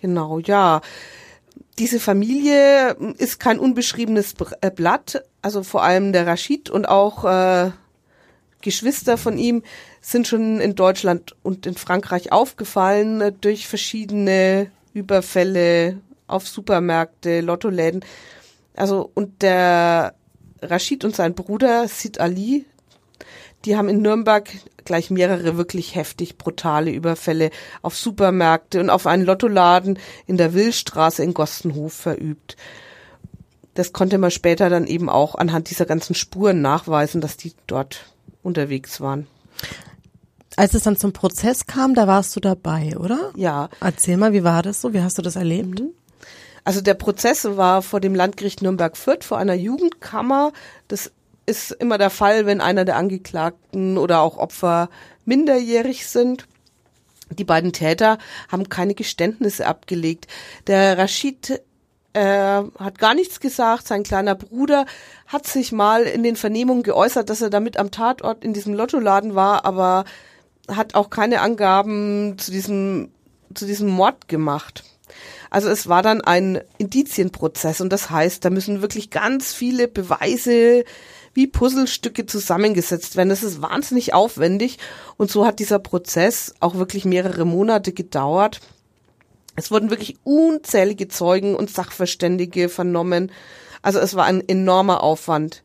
Genau, 0.00 0.38
ja. 0.40 0.80
Diese 1.78 2.00
Familie 2.00 2.96
ist 3.18 3.38
kein 3.38 3.60
unbeschriebenes 3.60 4.34
äh, 4.60 4.70
Blatt, 4.70 5.22
also 5.42 5.62
vor 5.62 5.82
allem 5.82 6.12
der 6.12 6.26
Rashid 6.26 6.70
und 6.70 6.88
auch 6.88 7.24
äh, 7.24 7.70
Geschwister 8.60 9.16
von 9.16 9.38
ihm 9.38 9.62
sind 10.00 10.26
schon 10.26 10.60
in 10.60 10.74
Deutschland 10.74 11.36
und 11.42 11.66
in 11.66 11.74
Frankreich 11.74 12.32
aufgefallen 12.32 13.20
äh, 13.20 13.32
durch 13.32 13.68
verschiedene 13.68 14.70
Überfälle 14.92 16.00
auf 16.26 16.48
Supermärkte, 16.48 17.40
Lottoläden. 17.40 18.04
Also 18.74 19.10
und 19.14 19.42
der 19.42 20.14
Rashid 20.60 21.04
und 21.04 21.14
sein 21.14 21.34
Bruder 21.34 21.86
Sid 21.88 22.20
Ali, 22.20 22.66
die 23.64 23.76
haben 23.76 23.88
in 23.88 24.02
Nürnberg 24.02 24.48
gleich 24.84 25.10
mehrere 25.10 25.56
wirklich 25.56 25.94
heftig 25.94 26.38
brutale 26.38 26.90
Überfälle 26.90 27.50
auf 27.82 27.96
Supermärkte 27.96 28.80
und 28.80 28.90
auf 28.90 29.06
einen 29.06 29.24
Lottoladen 29.24 29.98
in 30.26 30.36
der 30.36 30.54
Willstraße 30.54 31.22
in 31.22 31.34
Gostenhof 31.34 31.92
verübt. 31.92 32.56
Das 33.74 33.92
konnte 33.92 34.18
man 34.18 34.30
später 34.30 34.70
dann 34.70 34.86
eben 34.86 35.08
auch 35.08 35.34
anhand 35.34 35.70
dieser 35.70 35.86
ganzen 35.86 36.14
Spuren 36.14 36.60
nachweisen, 36.60 37.20
dass 37.20 37.36
die 37.36 37.52
dort 37.66 38.06
unterwegs 38.42 39.00
waren. 39.00 39.26
Als 40.56 40.74
es 40.74 40.82
dann 40.82 40.96
zum 40.96 41.12
Prozess 41.12 41.66
kam, 41.66 41.94
da 41.94 42.06
warst 42.06 42.34
du 42.34 42.40
dabei, 42.40 42.96
oder? 42.98 43.30
Ja. 43.36 43.68
Erzähl 43.80 44.16
mal, 44.16 44.32
wie 44.32 44.44
war 44.44 44.62
das 44.62 44.80
so? 44.80 44.92
Wie 44.92 45.02
hast 45.02 45.18
du 45.18 45.22
das 45.22 45.36
erlebt? 45.36 45.80
Mhm. 45.80 45.90
Also 46.64 46.80
der 46.80 46.94
Prozess 46.94 47.44
war 47.44 47.80
vor 47.80 48.00
dem 48.00 48.14
Landgericht 48.14 48.60
Nürnberg-Fürth 48.60 49.24
vor 49.24 49.38
einer 49.38 49.54
Jugendkammer. 49.54 50.52
Das 50.88 51.12
ist 51.46 51.70
immer 51.72 51.96
der 51.96 52.10
Fall, 52.10 52.44
wenn 52.44 52.60
einer 52.60 52.84
der 52.84 52.96
Angeklagten 52.96 53.96
oder 53.96 54.20
auch 54.20 54.36
Opfer 54.36 54.90
minderjährig 55.24 56.06
sind. 56.06 56.46
Die 57.30 57.44
beiden 57.44 57.72
Täter 57.72 58.18
haben 58.48 58.68
keine 58.68 58.94
Geständnisse 58.94 59.66
abgelegt. 59.66 60.26
Der 60.66 60.98
Rashid 60.98 61.62
äh, 62.18 62.64
hat 62.78 62.98
gar 62.98 63.14
nichts 63.14 63.40
gesagt. 63.40 63.86
Sein 63.86 64.02
kleiner 64.02 64.34
Bruder 64.34 64.86
hat 65.26 65.46
sich 65.46 65.72
mal 65.72 66.02
in 66.02 66.22
den 66.22 66.36
Vernehmungen 66.36 66.82
geäußert, 66.82 67.30
dass 67.30 67.40
er 67.40 67.50
damit 67.50 67.76
am 67.76 67.90
Tatort 67.90 68.44
in 68.44 68.52
diesem 68.52 68.74
Lottoladen 68.74 69.34
war, 69.34 69.64
aber 69.64 70.04
hat 70.68 70.94
auch 70.94 71.10
keine 71.10 71.40
Angaben 71.40 72.36
zu 72.38 72.50
diesem, 72.50 73.10
zu 73.54 73.66
diesem 73.66 73.88
Mord 73.88 74.28
gemacht. 74.28 74.84
Also 75.50 75.68
es 75.68 75.88
war 75.88 76.02
dann 76.02 76.20
ein 76.20 76.60
Indizienprozess 76.76 77.80
und 77.80 77.90
das 77.90 78.10
heißt, 78.10 78.44
da 78.44 78.50
müssen 78.50 78.82
wirklich 78.82 79.10
ganz 79.10 79.54
viele 79.54 79.88
Beweise 79.88 80.84
wie 81.32 81.46
Puzzlestücke 81.46 82.26
zusammengesetzt 82.26 83.16
werden. 83.16 83.28
Das 83.28 83.42
ist 83.42 83.62
wahnsinnig 83.62 84.12
aufwendig 84.12 84.78
und 85.16 85.30
so 85.30 85.46
hat 85.46 85.58
dieser 85.60 85.78
Prozess 85.78 86.54
auch 86.60 86.74
wirklich 86.74 87.04
mehrere 87.04 87.44
Monate 87.46 87.92
gedauert. 87.92 88.60
Es 89.58 89.70
wurden 89.70 89.90
wirklich 89.90 90.16
unzählige 90.24 91.08
Zeugen 91.08 91.54
und 91.54 91.70
Sachverständige 91.70 92.68
vernommen. 92.68 93.32
Also 93.82 93.98
es 93.98 94.14
war 94.14 94.24
ein 94.24 94.46
enormer 94.48 95.02
Aufwand. 95.02 95.62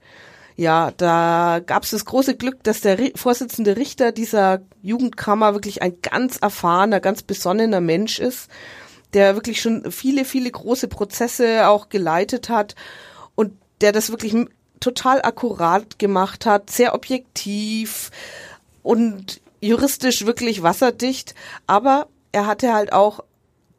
Ja, 0.56 0.92
da 0.98 1.62
gab 1.66 1.84
es 1.84 1.92
das 1.92 2.06
große 2.06 2.36
Glück, 2.36 2.64
dass 2.64 2.82
der 2.82 2.98
Vorsitzende 3.16 3.78
Richter 3.78 4.12
dieser 4.12 4.62
Jugendkammer 4.82 5.54
wirklich 5.54 5.82
ein 5.82 6.00
ganz 6.02 6.38
erfahrener, 6.38 7.00
ganz 7.00 7.24
besonnener 7.24 7.82
Mensch 7.82 8.20
ist 8.20 8.50
der 9.14 9.36
wirklich 9.36 9.62
schon 9.62 9.92
viele, 9.92 10.26
viele 10.26 10.50
große 10.50 10.88
Prozesse 10.88 11.68
auch 11.68 11.90
geleitet 11.90 12.50
hat 12.50 12.76
und 13.36 13.54
der 13.82 13.92
das 13.92 14.10
wirklich 14.10 14.36
total 14.80 15.22
akkurat 15.22 16.00
gemacht 16.00 16.46
hat, 16.46 16.70
sehr 16.70 16.94
objektiv 16.94 18.12
und 18.82 19.40
juristisch 19.62 20.26
wirklich 20.26 20.64
wasserdicht, 20.64 21.36
aber 21.68 22.08
er 22.32 22.48
hatte 22.48 22.74
halt 22.74 22.92
auch 22.92 23.24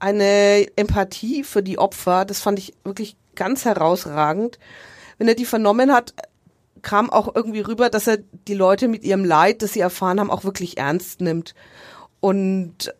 eine 0.05 0.67
Empathie 0.77 1.45
für 1.45 1.63
die 1.63 1.79
Opfer, 1.79 2.27
das 2.27 2.41
fand 2.41 2.59
ich 2.59 2.75
wirklich 2.85 3.17
ganz 3.35 3.65
herausragend. 3.65 4.59
Wenn 5.17 5.29
er 5.29 5.35
die 5.35 5.47
vernommen 5.47 5.93
hat, 5.93 6.13
kam 6.83 7.09
auch 7.09 7.35
irgendwie 7.35 7.61
rüber, 7.61 7.89
dass 7.89 8.07
er 8.07 8.19
die 8.47 8.55
Leute 8.55 8.87
mit 8.87 9.03
ihrem 9.03 9.25
Leid, 9.25 9.63
das 9.63 9.73
sie 9.73 9.81
erfahren 9.81 10.21
haben, 10.21 10.31
auch 10.31 10.45
wirklich 10.45 10.77
ernst 10.77 11.23
nimmt. 11.23 11.55
Und 12.21 12.95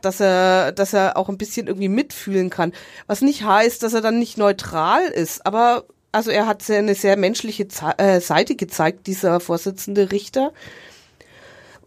dass 0.00 0.20
er, 0.20 0.72
dass 0.72 0.94
er 0.94 1.18
auch 1.18 1.28
ein 1.28 1.36
bisschen 1.36 1.66
irgendwie 1.66 1.88
mitfühlen 1.88 2.48
kann. 2.48 2.72
Was 3.06 3.20
nicht 3.20 3.44
heißt, 3.44 3.82
dass 3.82 3.92
er 3.92 4.00
dann 4.00 4.18
nicht 4.18 4.38
neutral 4.38 5.02
ist, 5.04 5.44
aber 5.44 5.84
also 6.10 6.30
er 6.30 6.46
hat 6.46 6.68
eine 6.70 6.94
sehr 6.94 7.18
menschliche 7.18 7.66
äh, 7.98 8.20
Seite 8.20 8.56
gezeigt, 8.56 9.06
dieser 9.08 9.40
Vorsitzende 9.40 10.10
Richter. 10.10 10.52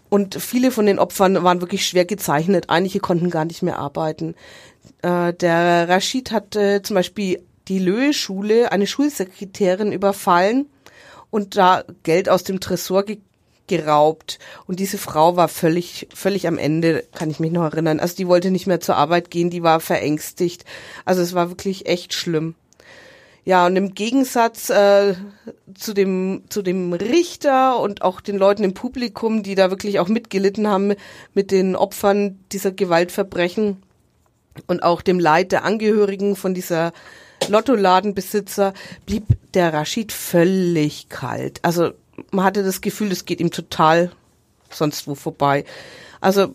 Und 0.09 0.35
viele 0.35 0.71
von 0.71 0.85
den 0.85 0.99
Opfern 0.99 1.43
waren 1.43 1.61
wirklich 1.61 1.85
schwer 1.85 2.05
gezeichnet. 2.05 2.69
Einige 2.69 2.99
konnten 2.99 3.29
gar 3.29 3.45
nicht 3.45 3.61
mehr 3.61 3.79
arbeiten. 3.79 4.35
Äh, 5.01 5.33
der 5.33 5.89
Rashid 5.89 6.31
hat 6.31 6.55
äh, 6.55 6.81
zum 6.81 6.95
Beispiel 6.95 7.43
die 7.67 7.79
Löhe-Schule, 7.79 8.71
eine 8.71 8.87
Schulsekretärin 8.87 9.91
überfallen 9.91 10.67
und 11.29 11.57
da 11.57 11.83
Geld 12.03 12.29
aus 12.29 12.43
dem 12.43 12.59
Tresor 12.59 13.03
ge 13.03 13.19
geraubt. 13.67 14.39
Und 14.65 14.79
diese 14.79 14.97
Frau 14.97 15.35
war 15.35 15.49
völlig, 15.49 16.07
völlig 16.15 16.47
am 16.47 16.57
Ende, 16.57 17.03
kann 17.13 17.29
ich 17.29 17.41
mich 17.41 17.51
noch 17.51 17.65
erinnern. 17.65 17.99
Also 17.99 18.15
die 18.15 18.29
wollte 18.29 18.49
nicht 18.49 18.65
mehr 18.65 18.79
zur 18.79 18.95
Arbeit 18.95 19.29
gehen, 19.29 19.49
die 19.49 19.61
war 19.61 19.81
verängstigt. 19.81 20.63
Also 21.03 21.21
es 21.21 21.33
war 21.33 21.49
wirklich 21.49 21.85
echt 21.85 22.13
schlimm. 22.13 22.55
Ja, 23.47 23.65
und 23.65 23.77
im 23.77 23.93
Gegensatz 23.93 24.69
äh, 24.69 25.15
zu 25.73 25.93
dem 25.93 26.43
zu 26.49 26.61
dem 26.61 26.91
Richter 26.91 27.79
und 27.79 28.01
auch 28.01 28.19
den 28.19 28.37
Leuten 28.37 28.65
im 28.65 28.73
Publikum, 28.73 29.41
die 29.41 29.55
da 29.55 29.69
wirklich 29.69 29.99
auch 29.99 30.09
mitgelitten 30.09 30.67
haben 30.67 30.93
mit 31.33 31.51
den 31.51 31.77
Opfern 31.77 32.39
dieser 32.51 32.73
Gewaltverbrechen 32.73 33.81
und 34.67 34.83
auch 34.83 35.01
dem 35.01 35.17
Leid 35.17 35.53
der 35.53 35.63
Angehörigen 35.63 36.35
von 36.35 36.53
dieser 36.53 36.91
Lottoladenbesitzer, 37.47 38.73
blieb 39.05 39.23
der 39.53 39.73
Rashid 39.73 40.11
völlig 40.11 41.07
kalt. 41.07 41.59
Also 41.61 41.91
man 42.31 42.43
hatte 42.43 42.63
das 42.63 42.81
Gefühl, 42.81 43.13
es 43.13 43.23
geht 43.23 43.39
ihm 43.39 43.51
total 43.51 44.11
sonst 44.69 45.07
wo 45.07 45.15
vorbei. 45.15 45.63
Also 46.19 46.53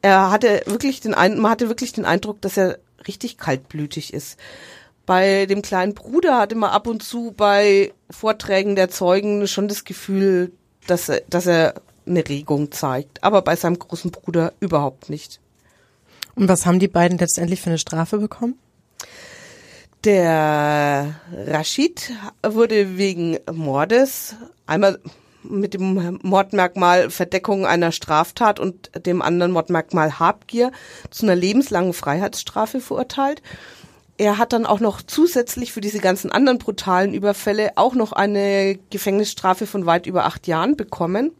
er 0.00 0.30
hatte 0.30 0.62
wirklich 0.64 1.02
den 1.02 1.10
man 1.10 1.50
hatte 1.50 1.68
wirklich 1.68 1.92
den 1.92 2.06
Eindruck, 2.06 2.40
dass 2.40 2.56
er 2.56 2.78
richtig 3.06 3.36
kaltblütig 3.36 4.14
ist. 4.14 4.38
Bei 5.06 5.46
dem 5.46 5.62
kleinen 5.62 5.94
Bruder 5.94 6.38
hatte 6.38 6.56
man 6.56 6.70
ab 6.70 6.88
und 6.88 7.02
zu 7.02 7.32
bei 7.36 7.92
Vorträgen 8.10 8.74
der 8.74 8.90
Zeugen 8.90 9.46
schon 9.46 9.68
das 9.68 9.84
Gefühl, 9.84 10.52
dass 10.88 11.08
er, 11.08 11.22
dass 11.30 11.46
er 11.46 11.74
eine 12.06 12.28
Regung 12.28 12.72
zeigt, 12.72 13.22
aber 13.22 13.42
bei 13.42 13.56
seinem 13.56 13.78
großen 13.78 14.10
Bruder 14.10 14.52
überhaupt 14.60 15.08
nicht. 15.08 15.40
Und 16.34 16.48
was 16.48 16.66
haben 16.66 16.80
die 16.80 16.88
beiden 16.88 17.18
letztendlich 17.18 17.60
für 17.60 17.70
eine 17.70 17.78
Strafe 17.78 18.18
bekommen? 18.18 18.58
Der 20.04 21.16
Rashid 21.32 22.12
wurde 22.46 22.96
wegen 22.98 23.38
Mordes 23.52 24.36
einmal 24.66 24.98
mit 25.42 25.74
dem 25.74 26.18
Mordmerkmal 26.22 27.10
Verdeckung 27.10 27.66
einer 27.66 27.92
Straftat 27.92 28.60
und 28.60 28.90
dem 29.06 29.22
anderen 29.22 29.52
Mordmerkmal 29.52 30.18
Habgier 30.18 30.72
zu 31.10 31.26
einer 31.26 31.36
lebenslangen 31.36 31.92
Freiheitsstrafe 31.92 32.80
verurteilt. 32.80 33.42
Er 34.18 34.38
hat 34.38 34.52
dann 34.52 34.64
auch 34.64 34.80
noch 34.80 35.02
zusätzlich 35.02 35.72
für 35.72 35.80
diese 35.80 35.98
ganzen 35.98 36.32
anderen 36.32 36.58
brutalen 36.58 37.12
Überfälle 37.12 37.72
auch 37.76 37.94
noch 37.94 38.12
eine 38.12 38.78
Gefängnisstrafe 38.90 39.66
von 39.66 39.84
weit 39.84 40.06
über 40.06 40.24
acht 40.24 40.46
Jahren 40.46 40.76
bekommen. 40.76 41.32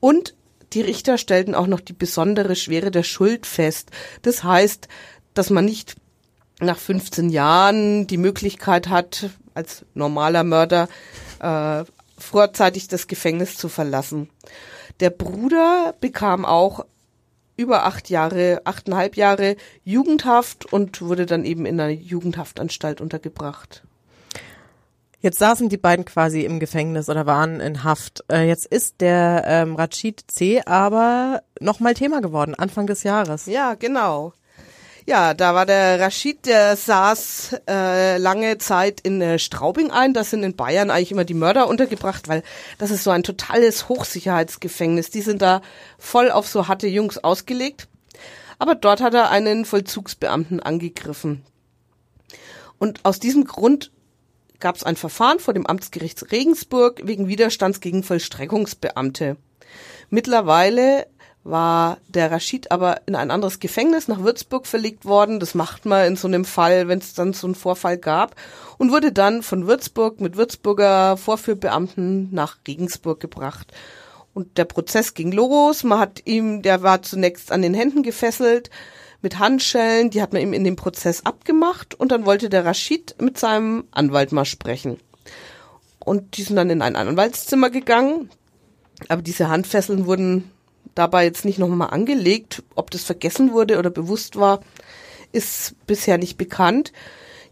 Und 0.00 0.34
die 0.72 0.80
Richter 0.80 1.18
stellten 1.18 1.54
auch 1.54 1.66
noch 1.66 1.80
die 1.80 1.92
besondere 1.92 2.56
Schwere 2.56 2.90
der 2.90 3.02
Schuld 3.02 3.46
fest. 3.46 3.90
Das 4.22 4.44
heißt, 4.44 4.88
dass 5.34 5.50
man 5.50 5.66
nicht 5.66 5.96
nach 6.60 6.78
15 6.78 7.28
Jahren 7.28 8.06
die 8.06 8.16
Möglichkeit 8.16 8.88
hat, 8.88 9.30
als 9.54 9.84
normaler 9.94 10.42
Mörder 10.42 10.88
äh, 11.40 11.84
vorzeitig 12.18 12.88
das 12.88 13.06
Gefängnis 13.08 13.56
zu 13.56 13.68
verlassen. 13.68 14.30
Der 15.00 15.10
Bruder 15.10 15.94
bekam 16.00 16.44
auch 16.46 16.86
über 17.56 17.84
acht 17.84 18.10
Jahre, 18.10 18.60
achteinhalb 18.64 19.16
Jahre 19.16 19.56
Jugendhaft 19.84 20.72
und 20.72 21.02
wurde 21.02 21.26
dann 21.26 21.44
eben 21.44 21.66
in 21.66 21.80
einer 21.80 21.92
Jugendhaftanstalt 21.92 23.00
untergebracht. 23.00 23.84
Jetzt 25.20 25.38
saßen 25.38 25.68
die 25.68 25.78
beiden 25.78 26.04
quasi 26.04 26.42
im 26.42 26.60
Gefängnis 26.60 27.08
oder 27.08 27.26
waren 27.26 27.60
in 27.60 27.82
Haft. 27.82 28.22
Äh, 28.30 28.46
jetzt 28.46 28.66
ist 28.66 29.00
der 29.00 29.44
ähm, 29.46 29.74
Rachid 29.74 30.24
C. 30.28 30.62
aber 30.64 31.42
nochmal 31.58 31.94
Thema 31.94 32.20
geworden, 32.20 32.54
Anfang 32.54 32.86
des 32.86 33.02
Jahres. 33.02 33.46
Ja, 33.46 33.74
genau. 33.74 34.34
Ja, 35.08 35.34
da 35.34 35.54
war 35.54 35.66
der 35.66 36.00
Rashid, 36.00 36.46
der 36.46 36.74
saß 36.74 37.60
äh, 37.68 38.18
lange 38.18 38.58
Zeit 38.58 39.00
in 39.00 39.20
äh, 39.20 39.38
Straubing 39.38 39.92
ein. 39.92 40.12
Das 40.12 40.30
sind 40.30 40.42
in 40.42 40.56
Bayern 40.56 40.90
eigentlich 40.90 41.12
immer 41.12 41.24
die 41.24 41.32
Mörder 41.32 41.68
untergebracht, 41.68 42.26
weil 42.26 42.42
das 42.78 42.90
ist 42.90 43.04
so 43.04 43.10
ein 43.10 43.22
totales 43.22 43.88
Hochsicherheitsgefängnis. 43.88 45.10
Die 45.10 45.22
sind 45.22 45.42
da 45.42 45.62
voll 45.96 46.32
auf 46.32 46.48
so 46.48 46.66
harte 46.66 46.88
Jungs 46.88 47.18
ausgelegt. 47.18 47.86
Aber 48.58 48.74
dort 48.74 49.00
hat 49.00 49.14
er 49.14 49.30
einen 49.30 49.64
Vollzugsbeamten 49.64 50.58
angegriffen. 50.58 51.44
Und 52.78 53.04
aus 53.04 53.20
diesem 53.20 53.44
Grund 53.44 53.92
gab 54.58 54.74
es 54.74 54.82
ein 54.82 54.96
Verfahren 54.96 55.38
vor 55.38 55.54
dem 55.54 55.66
Amtsgericht 55.66 56.32
Regensburg 56.32 57.02
wegen 57.04 57.28
Widerstands 57.28 57.80
gegen 57.80 58.02
Vollstreckungsbeamte. 58.02 59.36
Mittlerweile 60.10 61.06
war 61.48 61.98
der 62.08 62.30
Rashid 62.30 62.70
aber 62.70 63.02
in 63.06 63.14
ein 63.14 63.30
anderes 63.30 63.60
Gefängnis 63.60 64.08
nach 64.08 64.20
Würzburg 64.20 64.66
verlegt 64.66 65.04
worden. 65.04 65.38
Das 65.38 65.54
macht 65.54 65.86
man 65.86 66.06
in 66.06 66.16
so 66.16 66.26
einem 66.26 66.44
Fall, 66.44 66.88
wenn 66.88 66.98
es 66.98 67.14
dann 67.14 67.32
so 67.32 67.46
einen 67.46 67.54
Vorfall 67.54 67.98
gab. 67.98 68.34
Und 68.78 68.90
wurde 68.90 69.12
dann 69.12 69.42
von 69.42 69.66
Würzburg 69.66 70.20
mit 70.20 70.36
Würzburger 70.36 71.16
Vorführbeamten 71.16 72.32
nach 72.32 72.58
Regensburg 72.66 73.20
gebracht. 73.20 73.72
Und 74.34 74.58
der 74.58 74.64
Prozess 74.64 75.14
ging 75.14 75.32
los. 75.32 75.84
Man 75.84 75.98
hat 75.98 76.22
ihm, 76.26 76.62
der 76.62 76.82
war 76.82 77.02
zunächst 77.02 77.52
an 77.52 77.62
den 77.62 77.74
Händen 77.74 78.02
gefesselt 78.02 78.70
mit 79.22 79.38
Handschellen. 79.38 80.10
Die 80.10 80.20
hat 80.20 80.32
man 80.32 80.42
ihm 80.42 80.52
in 80.52 80.64
dem 80.64 80.76
Prozess 80.76 81.24
abgemacht. 81.24 81.94
Und 81.94 82.12
dann 82.12 82.26
wollte 82.26 82.48
der 82.48 82.64
Rashid 82.64 83.14
mit 83.20 83.38
seinem 83.38 83.84
Anwalt 83.92 84.32
mal 84.32 84.44
sprechen. 84.44 84.98
Und 86.00 86.36
die 86.36 86.42
sind 86.42 86.56
dann 86.56 86.70
in 86.70 86.82
ein 86.82 86.96
Anwaltszimmer 86.96 87.70
gegangen. 87.70 88.30
Aber 89.08 89.22
diese 89.22 89.48
Handfesseln 89.48 90.06
wurden 90.06 90.50
dabei 90.96 91.24
jetzt 91.24 91.44
nicht 91.44 91.58
nochmal 91.58 91.90
angelegt. 91.90 92.64
Ob 92.74 92.90
das 92.90 93.04
vergessen 93.04 93.52
wurde 93.52 93.78
oder 93.78 93.90
bewusst 93.90 94.34
war, 94.34 94.60
ist 95.30 95.74
bisher 95.86 96.18
nicht 96.18 96.36
bekannt. 96.36 96.92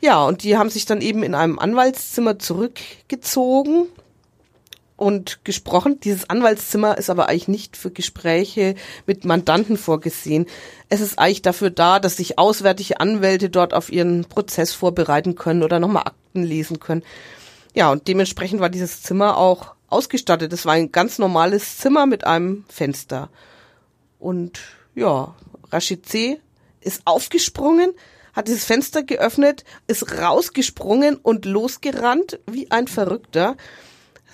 Ja, 0.01 0.25
und 0.25 0.43
die 0.43 0.57
haben 0.57 0.71
sich 0.71 0.87
dann 0.87 1.01
eben 1.01 1.23
in 1.23 1.35
einem 1.35 1.59
Anwaltszimmer 1.59 2.39
zurückgezogen 2.39 3.87
und 4.97 5.45
gesprochen. 5.45 6.01
Dieses 6.01 6.29
Anwaltszimmer 6.31 6.99
ist 6.99 7.11
aber 7.11 7.29
eigentlich 7.29 7.49
nicht 7.49 7.77
für 7.77 7.91
Gespräche 7.91 8.75
mit 9.07 9.25
Mandanten 9.25 9.77
vorgesehen. 9.77 10.47
Es 10.89 11.01
ist 11.01 11.19
eigentlich 11.19 11.43
dafür 11.43 11.71
da, 11.71 12.01
dass 12.01 12.17
sich 12.17 12.39
auswärtige 12.39 13.01
Anwälte 13.01 13.51
dort 13.51 13.75
auf 13.75 13.91
ihren 13.91 14.25
Prozess 14.25 14.73
vorbereiten 14.73 15.35
können 15.35 15.63
oder 15.63 15.81
nochmal 15.81 16.05
Akten 16.05 16.43
lesen 16.43 16.81
können. 16.81 17.03
Ja, 17.75 17.91
und 17.91 18.07
dementsprechend 18.07 18.61
war 18.61 18.71
dieses 18.71 19.03
Zimmer 19.03 19.37
auch 19.37 19.75
ausgestattet. 19.95 20.53
Es 20.53 20.67
war 20.67 20.75
ein 20.75 20.93
ganz 20.93 21.19
normales 21.19 21.79
Zimmer 21.79 22.07
mit 22.07 22.27
einem 22.27 22.65
Fenster. 22.69 23.31
Und 24.19 24.61
ja, 24.95 25.35
Rashid 25.71 26.07
C. 26.07 26.41
ist 26.81 27.03
aufgesprungen, 27.05 27.93
hat 28.33 28.49
dieses 28.49 28.65
Fenster 28.65 29.03
geöffnet, 29.03 29.65
ist 29.87 30.19
rausgesprungen 30.19 31.17
und 31.17 31.45
losgerannt 31.45 32.41
wie 32.51 32.71
ein 32.71 32.89
Verrückter 32.89 33.57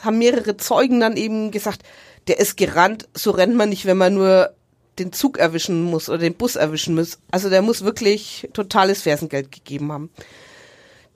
haben 0.02 0.19
mehrere 0.19 0.57
Zeugen 0.57 1.00
dann 1.00 1.17
eben 1.17 1.50
gesagt, 1.50 1.83
der 2.26 2.38
ist 2.38 2.57
gerannt, 2.57 3.09
so 3.14 3.31
rennt 3.31 3.55
man 3.55 3.69
nicht, 3.69 3.87
wenn 3.87 3.97
man 3.97 4.14
nur 4.14 4.55
den 4.99 5.12
Zug 5.12 5.38
erwischen 5.38 5.85
muss 5.85 6.09
oder 6.09 6.19
den 6.19 6.35
Bus 6.35 6.57
erwischen 6.57 6.95
muss. 6.95 7.19
Also 7.31 7.49
der 7.49 7.62
muss 7.62 7.85
wirklich 7.85 8.49
totales 8.52 9.02
Fersengeld 9.02 9.52
gegeben 9.52 9.93
haben. 9.93 10.11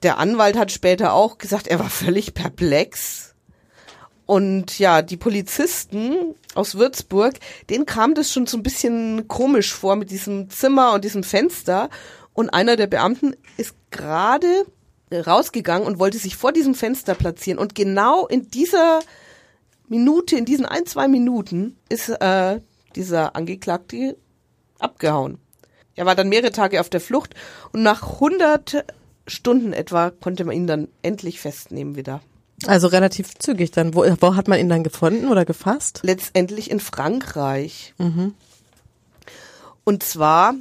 Der 0.03 0.17
Anwalt 0.17 0.57
hat 0.57 0.71
später 0.71 1.13
auch 1.13 1.37
gesagt, 1.37 1.67
er 1.67 1.79
war 1.79 1.89
völlig 1.89 2.33
perplex. 2.33 3.24
Und 4.25 4.79
ja, 4.79 5.01
die 5.01 5.17
Polizisten 5.17 6.35
aus 6.55 6.75
Würzburg, 6.75 7.35
denen 7.69 7.85
kam 7.85 8.15
das 8.15 8.31
schon 8.31 8.47
so 8.47 8.57
ein 8.57 8.63
bisschen 8.63 9.27
komisch 9.27 9.73
vor 9.73 9.95
mit 9.95 10.09
diesem 10.09 10.49
Zimmer 10.49 10.93
und 10.93 11.03
diesem 11.03 11.23
Fenster. 11.23 11.89
Und 12.33 12.49
einer 12.49 12.75
der 12.75 12.87
Beamten 12.87 13.35
ist 13.57 13.75
gerade 13.91 14.65
rausgegangen 15.11 15.87
und 15.87 15.99
wollte 15.99 16.17
sich 16.17 16.35
vor 16.35 16.51
diesem 16.51 16.75
Fenster 16.75 17.13
platzieren. 17.13 17.59
Und 17.59 17.75
genau 17.75 18.25
in 18.27 18.49
dieser 18.49 19.01
Minute, 19.87 20.35
in 20.37 20.45
diesen 20.45 20.65
ein, 20.65 20.85
zwei 20.85 21.07
Minuten 21.07 21.77
ist 21.89 22.09
äh, 22.09 22.59
dieser 22.95 23.35
Angeklagte 23.35 24.17
abgehauen. 24.79 25.37
Er 25.95 26.05
war 26.05 26.15
dann 26.15 26.29
mehrere 26.29 26.51
Tage 26.51 26.81
auf 26.81 26.89
der 26.89 26.99
Flucht 26.99 27.35
und 27.71 27.83
nach 27.83 28.13
100 28.13 28.85
Stunden 29.27 29.73
etwa 29.73 30.09
konnte 30.11 30.43
man 30.43 30.55
ihn 30.55 30.67
dann 30.67 30.87
endlich 31.01 31.39
festnehmen 31.39 31.95
wieder. 31.95 32.21
Also 32.65 32.87
relativ 32.87 33.37
zügig 33.37 33.71
dann. 33.71 33.93
Wo, 33.93 34.05
wo 34.19 34.35
hat 34.35 34.47
man 34.47 34.59
ihn 34.59 34.69
dann 34.69 34.83
gefunden 34.83 35.27
oder 35.27 35.45
gefasst? 35.45 35.99
Letztendlich 36.03 36.71
in 36.71 36.79
Frankreich. 36.79 37.93
Mhm. 37.97 38.33
Und 39.83 40.03
zwar 40.03 40.55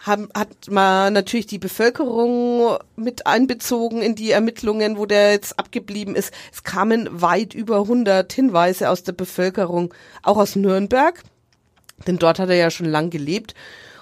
haben, 0.00 0.28
hat 0.34 0.70
man 0.70 1.12
natürlich 1.12 1.46
die 1.46 1.58
Bevölkerung 1.58 2.78
mit 2.96 3.26
einbezogen 3.26 4.00
in 4.02 4.14
die 4.14 4.30
Ermittlungen, 4.30 4.96
wo 4.96 5.06
der 5.06 5.32
jetzt 5.32 5.58
abgeblieben 5.58 6.14
ist. 6.14 6.32
Es 6.52 6.62
kamen 6.62 7.08
weit 7.10 7.54
über 7.54 7.76
100 7.80 8.32
Hinweise 8.32 8.90
aus 8.90 9.02
der 9.02 9.12
Bevölkerung, 9.12 9.92
auch 10.22 10.36
aus 10.36 10.56
Nürnberg, 10.56 11.22
denn 12.06 12.18
dort 12.18 12.38
hat 12.38 12.48
er 12.48 12.56
ja 12.56 12.70
schon 12.70 12.86
lang 12.86 13.10
gelebt 13.10 13.54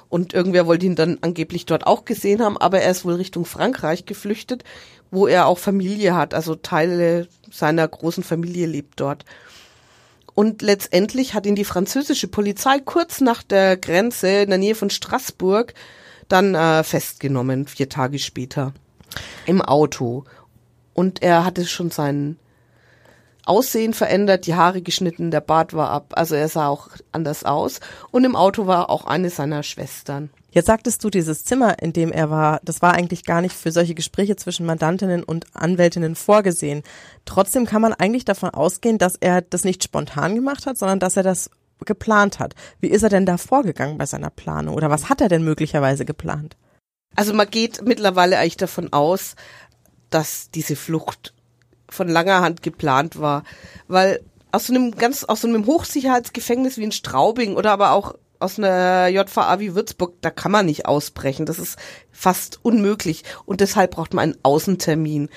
und 0.09 0.35
irgendwer 0.35 0.67
wollte 0.67 0.87
ihn 0.87 0.97
dann 0.97 1.19
angeblich 1.21 1.67
dort 1.67 1.87
auch 1.87 2.05
gesehen 2.05 2.43
haben, 2.43 2.57
aber 2.57 2.81
er 2.81 2.91
ist 2.91 3.05
wohl 3.05 3.15
Richtung 3.15 3.45
Frankreich 3.45 4.07
geflüchtet, 4.07 4.65
wo 5.11 5.27
er 5.27 5.47
auch 5.47 5.59
Familie 5.59 6.15
hat, 6.15 6.35
also 6.35 6.55
Teile 6.55 7.29
seiner 7.51 7.87
großen 7.87 8.23
Familie 8.23 8.67
lebt 8.67 9.01
dort. 9.01 9.25
Und 10.35 10.61
letztendlich 10.61 11.33
hat 11.33 11.47
ihn 11.47 11.55
die 11.55 11.65
französische 11.65 12.29
Polizei 12.29 12.79
kurz 12.79 13.21
nach 13.21 13.43
der 13.43 13.77
Grenze 13.77 14.29
in 14.29 14.51
der 14.51 14.59
Nähe 14.59 14.75
von 14.75 14.91
Straßburg 14.91 15.73
dann 16.29 16.55
äh, 16.55 16.83
festgenommen, 16.83 17.67
vier 17.67 17.89
Tage 17.89 18.19
später, 18.19 18.73
im 19.47 19.63
Auto. 19.63 20.25
Und 20.93 21.23
er 21.23 21.45
hatte 21.45 21.65
schon 21.65 21.91
sein 21.91 22.37
Aussehen 23.47 23.95
verändert, 23.95 24.47
die 24.47 24.55
Haare 24.55 24.83
geschnitten, 24.83 25.31
der 25.31 25.41
Bart 25.41 25.73
war 25.73 25.91
ab, 25.91 26.12
also 26.17 26.35
er 26.35 26.49
sah 26.49 26.69
auch 26.69 26.88
anders 27.12 27.45
aus. 27.45 27.81
Und 28.11 28.25
im 28.25 28.37
Auto 28.37 28.67
war 28.67 28.91
auch 28.91 29.07
eine 29.07 29.31
seiner 29.31 29.62
Schwestern. 29.62 30.31
Jetzt 30.50 30.67
sagtest 30.67 31.05
du, 31.05 31.11
dieses 31.11 31.45
Zimmer, 31.45 31.83
in 31.83 31.93
dem 31.93 32.11
er 32.11 32.31
war, 32.31 32.61
das 32.65 32.83
war 32.83 32.95
eigentlich 32.95 33.25
gar 33.25 33.43
nicht 33.43 33.55
für 33.55 33.73
solche 33.73 33.95
Gespräche 33.95 34.37
zwischen 34.37 34.67
Mandantinnen 34.67 35.23
und 35.23 35.45
Anwältinnen 35.55 36.14
vorgesehen. 36.14 36.83
Trotzdem 37.25 37.66
kann 37.66 37.83
man 37.83 37.92
eigentlich 37.92 38.25
davon 38.25 38.51
ausgehen, 38.51 38.99
dass 38.99 39.16
er 39.16 39.42
das 39.42 39.64
nicht 39.64 39.85
spontan 39.85 40.35
gemacht 40.35 40.66
hat, 40.66 40.79
sondern 40.79 40.99
dass 40.99 41.16
er 41.16 41.23
das 41.23 41.51
geplant 41.85 42.38
hat. 42.38 42.55
Wie 42.81 42.88
ist 42.88 43.03
er 43.03 43.11
denn 43.11 43.27
da 43.27 43.37
vorgegangen 43.37 43.99
bei 43.99 44.07
seiner 44.07 44.31
Planung 44.31 44.75
oder 44.75 44.88
was 44.88 45.09
hat 45.11 45.20
er 45.20 45.29
denn 45.29 45.44
möglicherweise 45.44 46.05
geplant? 46.05 46.57
Also 47.14 47.35
man 47.35 47.51
geht 47.51 47.83
mittlerweile 47.83 48.38
eigentlich 48.38 48.57
davon 48.57 48.92
aus, 48.92 49.37
dass 50.11 50.51
diese 50.51 50.75
Flucht 50.75 51.35
von 51.88 52.09
langer 52.09 52.40
Hand 52.40 52.62
geplant 52.62 53.20
war, 53.20 53.44
weil 53.88 54.20
aus 54.53 54.66
so 54.68 54.75
einem 54.75 54.92
ganz 54.92 55.25
aus 55.25 55.42
so 55.42 55.49
einem 55.49 55.66
Hochsicherheitsgefängnis 55.66 56.79
wie 56.79 56.85
in 56.85 56.92
Straubing 56.92 57.57
oder 57.57 57.72
aber 57.72 57.92
auch 57.92 58.14
aus 58.38 58.59
einer 58.59 59.09
JVA 59.09 59.61
wie 59.61 59.75
Würzburg, 59.75 60.14
da 60.20 60.31
kann 60.31 60.53
man 60.53 60.66
nicht 60.66 60.87
ausbrechen. 60.87 61.46
Das 61.46 61.59
ist 61.59 61.79
fast 62.12 62.59
unmöglich. 62.62 63.25
Und 63.44 63.61
deshalb 63.61 63.92
braucht 63.92 64.14
man 64.14 64.22
einen 64.25 64.38
Außentermin. 64.42 65.29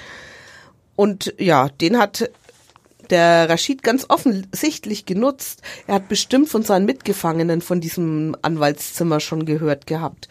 Und 0.95 1.33
ja, 1.37 1.69
den 1.69 1.97
hat 1.97 2.29
der 3.09 3.49
Rashid 3.49 3.83
ganz 3.83 4.05
offensichtlich 4.09 5.05
genutzt. 5.05 5.61
Er 5.87 5.95
hat 5.95 6.09
bestimmt 6.09 6.49
von 6.49 6.63
seinen 6.63 6.85
Mitgefangenen 6.85 7.61
von 7.61 7.81
diesem 7.81 8.35
Anwaltszimmer 8.41 9.19
schon 9.19 9.45
gehört 9.45 9.87
gehabt. 9.87 10.27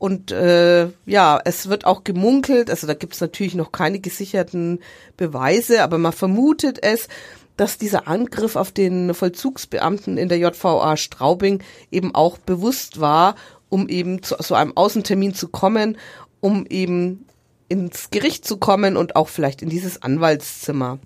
Und 0.00 0.32
äh, 0.32 0.88
ja, 1.04 1.38
es 1.44 1.68
wird 1.68 1.84
auch 1.84 2.04
gemunkelt, 2.04 2.70
also 2.70 2.86
da 2.86 2.94
gibt 2.94 3.12
es 3.12 3.20
natürlich 3.20 3.54
noch 3.54 3.70
keine 3.70 4.00
gesicherten 4.00 4.80
Beweise, 5.18 5.82
aber 5.82 5.98
man 5.98 6.14
vermutet 6.14 6.78
es, 6.82 7.08
dass 7.58 7.76
dieser 7.76 8.08
Angriff 8.08 8.56
auf 8.56 8.72
den 8.72 9.12
Vollzugsbeamten 9.12 10.16
in 10.16 10.30
der 10.30 10.38
JVA 10.38 10.96
Straubing 10.96 11.62
eben 11.90 12.14
auch 12.14 12.38
bewusst 12.38 12.98
war, 12.98 13.34
um 13.68 13.90
eben 13.90 14.22
zu 14.22 14.36
so 14.38 14.54
einem 14.54 14.74
Außentermin 14.74 15.34
zu 15.34 15.48
kommen, 15.48 15.98
um 16.40 16.64
eben 16.64 17.26
ins 17.68 18.08
Gericht 18.08 18.46
zu 18.46 18.56
kommen 18.56 18.96
und 18.96 19.16
auch 19.16 19.28
vielleicht 19.28 19.60
in 19.60 19.68
dieses 19.68 20.00
Anwaltszimmer. 20.00 20.98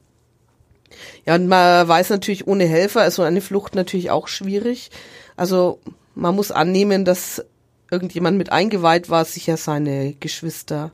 Ja, 1.27 1.35
und 1.35 1.49
man 1.49 1.89
weiß 1.89 2.11
natürlich, 2.11 2.47
ohne 2.47 2.67
Helfer 2.67 3.05
ist 3.09 3.17
so 3.17 3.23
eine 3.23 3.41
Flucht 3.41 3.75
natürlich 3.75 4.13
auch 4.13 4.29
schwierig. 4.29 4.93
Also 5.37 5.81
man 6.15 6.37
muss 6.37 6.53
annehmen, 6.53 7.05
dass 7.05 7.45
irgendjemand 7.91 8.39
mit 8.39 8.51
eingeweiht 8.51 9.11
war, 9.11 9.25
sicher 9.25 9.57
seine 9.57 10.15
Geschwister 10.15 10.93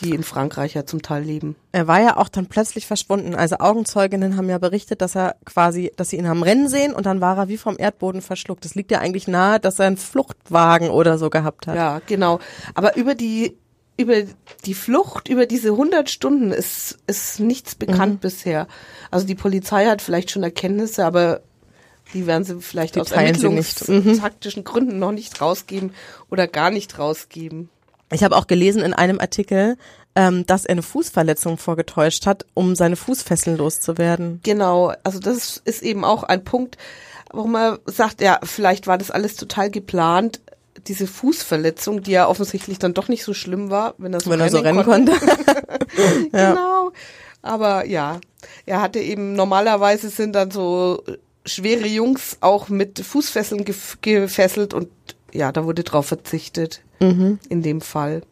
die 0.00 0.10
in 0.10 0.22
Frankreich 0.22 0.74
ja 0.74 0.86
zum 0.86 1.02
Teil 1.02 1.22
leben. 1.22 1.56
Er 1.72 1.86
war 1.86 2.00
ja 2.00 2.16
auch 2.16 2.28
dann 2.28 2.46
plötzlich 2.46 2.86
verschwunden. 2.86 3.34
Also 3.34 3.56
Augenzeuginnen 3.58 4.36
haben 4.36 4.48
ja 4.48 4.58
berichtet, 4.58 5.00
dass 5.00 5.16
er 5.16 5.36
quasi, 5.44 5.92
dass 5.96 6.10
sie 6.10 6.16
ihn 6.16 6.28
haben 6.28 6.42
rennen 6.42 6.68
sehen 6.68 6.92
und 6.92 7.06
dann 7.06 7.20
war 7.20 7.36
er 7.38 7.48
wie 7.48 7.56
vom 7.56 7.76
Erdboden 7.78 8.22
verschluckt. 8.22 8.64
Das 8.64 8.74
liegt 8.74 8.90
ja 8.90 9.00
eigentlich 9.00 9.28
nahe, 9.28 9.60
dass 9.60 9.78
er 9.78 9.86
einen 9.86 9.96
Fluchtwagen 9.96 10.90
oder 10.90 11.18
so 11.18 11.30
gehabt 11.30 11.66
hat. 11.66 11.76
Ja, 11.76 12.00
genau. 12.06 12.40
Aber 12.74 12.96
über 12.96 13.14
die 13.14 13.56
über 13.98 14.16
die 14.66 14.74
Flucht, 14.74 15.26
über 15.28 15.46
diese 15.46 15.70
100 15.70 16.10
Stunden 16.10 16.52
ist, 16.52 16.98
ist 17.06 17.40
nichts 17.40 17.74
bekannt 17.74 18.14
mhm. 18.14 18.18
bisher. 18.18 18.66
Also 19.10 19.26
die 19.26 19.34
Polizei 19.34 19.86
hat 19.86 20.02
vielleicht 20.02 20.30
schon 20.30 20.42
Erkenntnisse, 20.42 21.06
aber 21.06 21.40
die 22.14 22.26
werden 22.26 22.44
sie 22.44 22.60
vielleicht 22.60 22.96
die 22.96 23.00
aus 23.00 23.10
ermittlungstaktischen 23.12 24.60
mhm. 24.60 24.64
Gründen 24.64 24.98
noch 24.98 25.12
nicht 25.12 25.40
rausgeben 25.40 25.92
oder 26.30 26.46
gar 26.46 26.70
nicht 26.70 26.98
rausgeben. 26.98 27.68
Ich 28.12 28.22
habe 28.22 28.36
auch 28.36 28.46
gelesen 28.46 28.82
in 28.82 28.94
einem 28.94 29.18
Artikel, 29.18 29.76
ähm, 30.14 30.46
dass 30.46 30.64
er 30.64 30.72
eine 30.72 30.82
Fußverletzung 30.82 31.58
vorgetäuscht 31.58 32.26
hat, 32.26 32.46
um 32.54 32.76
seine 32.76 32.96
Fußfesseln 32.96 33.56
loszuwerden. 33.56 34.40
Genau, 34.42 34.92
also 35.02 35.18
das 35.18 35.60
ist 35.64 35.82
eben 35.82 36.04
auch 36.04 36.22
ein 36.22 36.44
Punkt, 36.44 36.78
warum 37.32 37.56
er 37.56 37.80
sagt, 37.86 38.20
ja, 38.20 38.38
vielleicht 38.42 38.86
war 38.86 38.98
das 38.98 39.10
alles 39.10 39.36
total 39.36 39.70
geplant. 39.70 40.40
Diese 40.86 41.06
Fußverletzung, 41.06 42.02
die 42.02 42.12
ja 42.12 42.28
offensichtlich 42.28 42.78
dann 42.78 42.94
doch 42.94 43.08
nicht 43.08 43.24
so 43.24 43.34
schlimm 43.34 43.70
war, 43.70 43.94
wenn 43.98 44.14
er 44.14 44.20
so, 44.20 44.30
wenn 44.30 44.40
rennen, 44.40 44.54
er 44.54 44.58
so 44.58 44.64
rennen 44.64 44.84
konnte. 44.84 45.12
konnte. 45.12 46.28
genau. 46.32 46.92
Aber 47.42 47.86
ja, 47.86 48.20
er 48.66 48.80
hatte 48.80 49.00
eben 49.00 49.34
normalerweise 49.34 50.08
sind 50.08 50.32
dann 50.34 50.50
so 50.50 51.02
schwere 51.46 51.86
Jungs 51.86 52.38
auch 52.40 52.68
mit 52.68 52.98
Fußfesseln 52.98 53.64
gefesselt 53.64 54.74
und 54.74 54.88
ja, 55.32 55.52
da 55.52 55.64
wurde 55.64 55.84
drauf 55.84 56.06
verzichtet 56.06 56.82
mhm. 57.00 57.38
in 57.48 57.62
dem 57.62 57.80
Fall. 57.80 58.22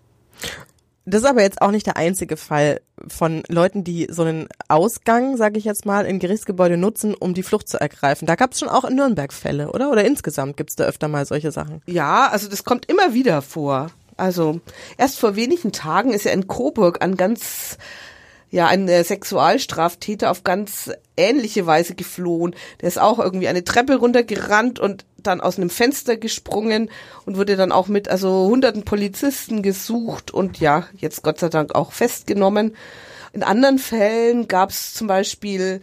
Das 1.06 1.22
ist 1.22 1.28
aber 1.28 1.42
jetzt 1.42 1.60
auch 1.60 1.70
nicht 1.70 1.86
der 1.86 1.98
einzige 1.98 2.38
Fall 2.38 2.80
von 3.08 3.42
Leuten, 3.48 3.84
die 3.84 4.08
so 4.10 4.22
einen 4.22 4.48
Ausgang, 4.68 5.36
sage 5.36 5.58
ich 5.58 5.64
jetzt 5.64 5.84
mal, 5.84 6.06
in 6.06 6.18
Gerichtsgebäude 6.18 6.78
nutzen, 6.78 7.14
um 7.14 7.34
die 7.34 7.42
Flucht 7.42 7.68
zu 7.68 7.78
ergreifen. 7.78 8.26
Da 8.26 8.36
gab 8.36 8.52
es 8.52 8.60
schon 8.60 8.70
auch 8.70 8.84
in 8.84 8.96
Nürnberg 8.96 9.32
Fälle, 9.32 9.70
oder? 9.70 9.90
Oder 9.90 10.04
insgesamt 10.04 10.56
gibt 10.56 10.70
es 10.70 10.76
da 10.76 10.84
öfter 10.84 11.08
mal 11.08 11.26
solche 11.26 11.52
Sachen? 11.52 11.82
Ja, 11.86 12.28
also 12.28 12.48
das 12.48 12.64
kommt 12.64 12.86
immer 12.86 13.12
wieder 13.12 13.42
vor. 13.42 13.90
Also 14.16 14.60
erst 14.96 15.18
vor 15.18 15.36
wenigen 15.36 15.72
Tagen 15.72 16.12
ist 16.12 16.24
ja 16.24 16.32
in 16.32 16.46
Coburg 16.46 17.02
ein 17.02 17.16
ganz 17.16 17.76
ja 18.54 18.68
ein 18.68 18.88
äh, 18.88 19.02
Sexualstraftäter 19.02 20.30
auf 20.30 20.44
ganz 20.44 20.92
ähnliche 21.16 21.66
Weise 21.66 21.96
geflohen. 21.96 22.54
Der 22.80 22.88
ist 22.88 23.00
auch 23.00 23.18
irgendwie 23.18 23.48
eine 23.48 23.64
Treppe 23.64 23.96
runtergerannt 23.96 24.78
und 24.78 25.04
dann 25.16 25.40
aus 25.40 25.56
einem 25.56 25.70
Fenster 25.70 26.16
gesprungen 26.16 26.88
und 27.26 27.36
wurde 27.36 27.56
dann 27.56 27.72
auch 27.72 27.88
mit 27.88 28.08
also 28.08 28.46
hunderten 28.46 28.84
Polizisten 28.84 29.62
gesucht 29.62 30.30
und 30.30 30.60
ja, 30.60 30.86
jetzt 30.96 31.22
Gott 31.22 31.40
sei 31.40 31.48
Dank 31.48 31.74
auch 31.74 31.90
festgenommen. 31.90 32.76
In 33.32 33.42
anderen 33.42 33.78
Fällen 33.78 34.46
gab 34.46 34.70
es 34.70 34.94
zum 34.94 35.08
Beispiel 35.08 35.80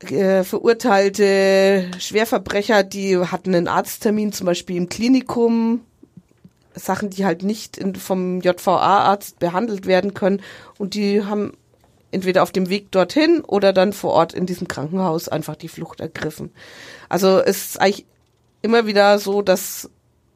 äh, 0.00 0.44
verurteilte 0.44 1.90
Schwerverbrecher, 1.98 2.84
die 2.84 3.18
hatten 3.18 3.54
einen 3.54 3.68
Arzttermin, 3.68 4.32
zum 4.32 4.46
Beispiel 4.46 4.76
im 4.76 4.88
Klinikum, 4.88 5.82
Sachen, 6.74 7.10
die 7.10 7.24
halt 7.24 7.42
nicht 7.42 7.76
in, 7.76 7.94
vom 7.94 8.40
JVA-Arzt 8.40 9.38
behandelt 9.38 9.86
werden 9.86 10.14
können 10.14 10.42
und 10.78 10.94
die 10.94 11.24
haben 11.24 11.52
entweder 12.10 12.42
auf 12.42 12.52
dem 12.52 12.68
Weg 12.68 12.90
dorthin 12.92 13.40
oder 13.40 13.72
dann 13.72 13.92
vor 13.92 14.12
Ort 14.12 14.32
in 14.32 14.46
diesem 14.46 14.68
Krankenhaus 14.68 15.28
einfach 15.28 15.56
die 15.56 15.68
Flucht 15.68 16.00
ergriffen. 16.00 16.52
Also 17.08 17.40
es 17.40 17.66
ist 17.66 17.80
eigentlich 17.80 18.06
immer 18.62 18.86
wieder 18.86 19.18
so, 19.18 19.42
dass 19.42 19.90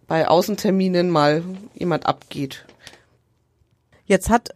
bei 0.07 0.27
Außenterminen 0.27 1.11
mal 1.11 1.43
jemand 1.75 2.07
abgeht. 2.07 2.65
Jetzt 4.07 4.29
hat, 4.31 4.55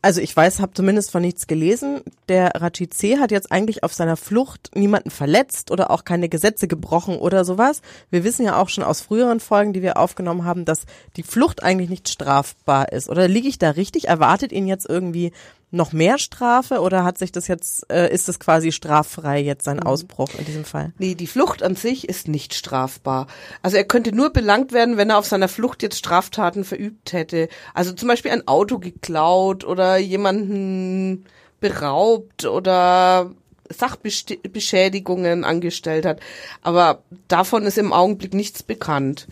also 0.00 0.20
ich 0.20 0.36
weiß, 0.36 0.60
habe 0.60 0.74
zumindest 0.74 1.10
von 1.10 1.22
nichts 1.22 1.48
gelesen, 1.48 2.02
der 2.28 2.52
Rachid 2.54 2.94
C. 2.94 3.18
hat 3.18 3.32
jetzt 3.32 3.50
eigentlich 3.50 3.82
auf 3.82 3.92
seiner 3.92 4.16
Flucht 4.16 4.70
niemanden 4.74 5.10
verletzt 5.10 5.72
oder 5.72 5.90
auch 5.90 6.04
keine 6.04 6.28
Gesetze 6.28 6.68
gebrochen 6.68 7.16
oder 7.16 7.44
sowas. 7.44 7.82
Wir 8.10 8.22
wissen 8.22 8.44
ja 8.44 8.60
auch 8.60 8.68
schon 8.68 8.84
aus 8.84 9.00
früheren 9.00 9.40
Folgen, 9.40 9.72
die 9.72 9.82
wir 9.82 9.96
aufgenommen 9.96 10.44
haben, 10.44 10.64
dass 10.64 10.84
die 11.16 11.24
Flucht 11.24 11.64
eigentlich 11.64 11.90
nicht 11.90 12.08
strafbar 12.08 12.92
ist. 12.92 13.08
Oder 13.08 13.26
liege 13.26 13.48
ich 13.48 13.58
da 13.58 13.70
richtig? 13.70 14.06
Erwartet 14.06 14.52
ihn 14.52 14.68
jetzt 14.68 14.88
irgendwie 14.88 15.32
noch 15.70 15.92
mehr 15.92 16.18
Strafe 16.18 16.80
oder 16.80 17.04
hat 17.04 17.18
sich 17.18 17.30
das 17.30 17.46
jetzt, 17.46 17.90
äh, 17.92 18.12
ist 18.12 18.28
es 18.28 18.40
quasi 18.40 18.72
straffrei 18.72 19.40
jetzt 19.40 19.64
sein 19.64 19.76
mhm. 19.76 19.82
Ausbruch 19.82 20.30
in 20.38 20.44
diesem 20.44 20.64
Fall? 20.64 20.92
Nee, 20.98 21.14
die 21.14 21.26
Flucht 21.26 21.62
an 21.62 21.76
sich 21.76 22.08
ist 22.08 22.28
nicht 22.28 22.54
strafbar. 22.54 23.26
Also 23.62 23.76
er 23.76 23.84
könnte 23.84 24.14
nur 24.14 24.30
belangt 24.30 24.72
werden, 24.72 24.96
wenn 24.96 25.10
er 25.10 25.18
auf 25.18 25.26
seiner 25.26 25.48
Flucht 25.48 25.82
jetzt 25.82 25.98
Straftaten 25.98 26.64
verübt 26.64 27.12
hätte. 27.12 27.48
Also 27.74 27.92
zum 27.92 28.08
Beispiel 28.08 28.30
ein 28.30 28.48
Auto 28.48 28.78
geklaut 28.78 29.64
oder 29.64 29.98
jemanden 29.98 31.24
beraubt 31.60 32.46
oder 32.46 33.30
Sachbeschädigungen 33.68 35.44
angestellt 35.44 36.06
hat. 36.06 36.20
Aber 36.62 37.02
davon 37.28 37.64
ist 37.64 37.76
im 37.76 37.92
Augenblick 37.92 38.32
nichts 38.32 38.62
bekannt. 38.62 39.26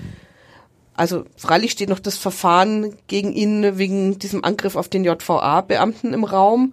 Also 0.97 1.25
freilich 1.37 1.73
steht 1.73 1.91
noch 1.91 1.99
das 1.99 2.17
Verfahren 2.17 2.97
gegen 3.07 3.33
ihn 3.33 3.79
wegen 3.79 4.19
diesem 4.19 4.45
Angriff 4.45 4.77
auf 4.77 4.89
den 4.89 5.05
JVA-Beamten 5.05 6.15
im 6.15 6.25
Raum. 6.25 6.73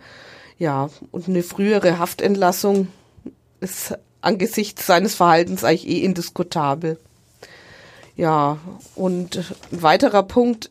Ja, 0.58 0.90
und 1.12 1.28
eine 1.28 1.44
frühere 1.44 2.00
Haftentlassung 2.00 2.88
ist 3.60 3.96
angesichts 4.22 4.86
seines 4.86 5.16
Verhaltens 5.16 5.66
eigentlich 5.66 5.88
eh 5.88 6.00
indiskutabel. 6.00 6.98
Ja, 8.16 8.60
und 8.96 9.38
ein 9.72 9.82
weiterer 9.82 10.24
Punkt, 10.24 10.70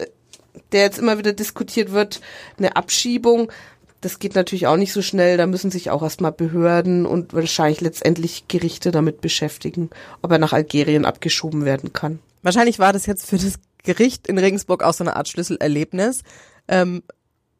der 0.71 0.83
jetzt 0.83 0.99
immer 0.99 1.19
wieder 1.19 1.35
diskutiert 1.35 1.93
wird, 1.93 2.21
eine 2.57 2.77
Abschiebung. 2.77 3.53
Das 4.01 4.19
geht 4.19 4.35
natürlich 4.35 4.67
auch 4.67 4.77
nicht 4.77 4.93
so 4.93 5.03
schnell. 5.03 5.37
Da 5.37 5.47
müssen 5.47 5.71
sich 5.71 5.91
auch 5.91 6.03
erstmal 6.03 6.33
Behörden 6.33 7.05
und 7.05 7.35
wahrscheinlich 7.35 7.83
letztendlich 7.83 8.49
Gerichte 8.49 8.93
damit 8.93 9.21
beschäftigen, 9.21 9.91
ob 10.23 10.33
er 10.33 10.38
nach 10.38 10.55
Algerien 10.55 11.05
abgeschoben 11.05 11.65
werden 11.67 11.93
kann. 11.93 12.21
Wahrscheinlich 12.42 12.78
war 12.78 12.92
das 12.92 13.07
jetzt 13.07 13.26
für 13.26 13.38
das 13.38 13.55
Gericht 13.83 14.26
in 14.26 14.38
Regensburg 14.38 14.83
auch 14.83 14.94
so 14.94 15.05
eine 15.05 15.16
Art 15.16 15.28
Schlüsselerlebnis. 15.28 16.22
Ähm, 16.68 17.02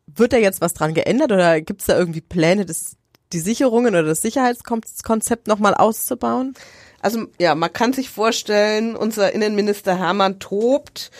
wird 0.07 0.33
da 0.33 0.37
jetzt 0.37 0.61
was 0.61 0.75
dran 0.75 0.95
geändert 0.95 1.33
oder 1.33 1.61
gibt 1.61 1.81
es 1.81 1.87
da 1.87 1.99
irgendwie 1.99 2.21
Pläne, 2.21 2.67
das, 2.67 2.97
die 3.33 3.41
Sicherungen 3.41 3.95
oder 3.95 4.03
das 4.03 4.23
Sicherheitskonzept 4.23 5.47
nochmal 5.47 5.75
auszubauen? 5.75 6.55
Also 7.01 7.27
ja, 7.39 7.55
man 7.55 7.73
kann 7.73 7.93
sich 7.93 8.11
vorstellen, 8.11 8.95
unser 8.95 9.33
Innenminister 9.33 9.99
Hermann 9.99 10.39
tobt 10.39 11.11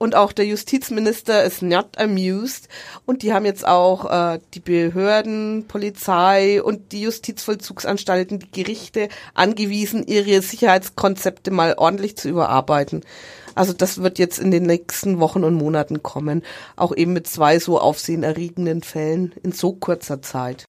und 0.00 0.14
auch 0.14 0.32
der 0.32 0.46
Justizminister 0.46 1.44
ist 1.44 1.60
not 1.60 1.98
amused 1.98 2.68
und 3.04 3.22
die 3.22 3.34
haben 3.34 3.44
jetzt 3.44 3.68
auch 3.68 4.10
äh, 4.10 4.40
die 4.54 4.60
Behörden, 4.60 5.66
Polizei 5.68 6.62
und 6.62 6.92
die 6.92 7.02
Justizvollzugsanstalten, 7.02 8.38
die 8.38 8.50
Gerichte 8.50 9.10
angewiesen, 9.34 10.06
ihre 10.06 10.40
Sicherheitskonzepte 10.40 11.50
mal 11.50 11.74
ordentlich 11.76 12.16
zu 12.16 12.30
überarbeiten. 12.30 13.02
Also 13.54 13.74
das 13.74 14.02
wird 14.02 14.18
jetzt 14.18 14.38
in 14.38 14.50
den 14.50 14.62
nächsten 14.62 15.20
Wochen 15.20 15.44
und 15.44 15.54
Monaten 15.54 16.02
kommen, 16.02 16.44
auch 16.76 16.96
eben 16.96 17.12
mit 17.12 17.26
zwei 17.26 17.58
so 17.58 17.78
aufsehenerregenden 17.78 18.82
Fällen 18.82 19.34
in 19.42 19.52
so 19.52 19.74
kurzer 19.74 20.22
Zeit. 20.22 20.64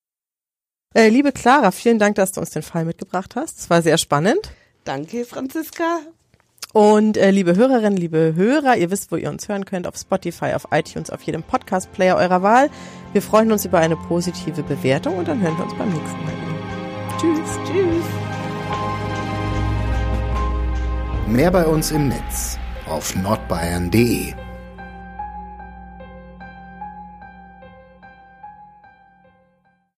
Äh, 0.94 1.08
liebe 1.08 1.32
Clara, 1.32 1.72
vielen 1.72 2.00
Dank, 2.00 2.16
dass 2.16 2.34
du 2.34 2.42
uns 2.42 2.50
den 2.50 2.64
Fall 2.64 2.84
mitgebracht 2.84 3.38
hast. 3.38 3.60
Es 3.60 3.70
war 3.70 3.82
sehr 3.82 3.98
spannend. 3.98 4.52
Danke, 4.84 5.24
Franziska. 5.24 6.02
Und 6.74 7.18
äh, 7.18 7.32
liebe 7.32 7.56
Hörerinnen, 7.56 7.98
liebe 7.98 8.34
Hörer, 8.36 8.78
ihr 8.78 8.92
wisst, 8.92 9.12
wo 9.12 9.18
ihr 9.18 9.30
uns 9.30 9.50
hören 9.50 9.66
könnt, 9.66 9.88
auf 9.88 9.96
Spotify, 9.98 10.54
auf 10.54 10.68
iTunes, 10.72 11.10
auf 11.10 11.22
jedem 11.24 11.44
Podcast-Player 11.44 12.16
eurer 12.16 12.42
Wahl. 12.42 12.70
Wir 13.14 13.22
freuen 13.22 13.52
uns 13.52 13.66
über 13.66 13.80
eine 13.80 13.98
positive 13.98 14.64
Bewertung 14.64 15.18
und 15.18 15.28
dann 15.28 15.42
hören 15.42 15.58
wir 15.58 15.66
uns 15.66 15.76
beim 15.76 15.90
nächsten 15.90 16.24
Mal. 16.24 16.34
Tschüss, 17.20 17.60
tschüss. 17.66 18.06
Mehr 21.28 21.52
bei 21.52 21.66
uns 21.66 21.92
im 21.92 22.08
Netz 22.08 22.58
auf 22.88 23.16
nordbayern.de 23.16 24.34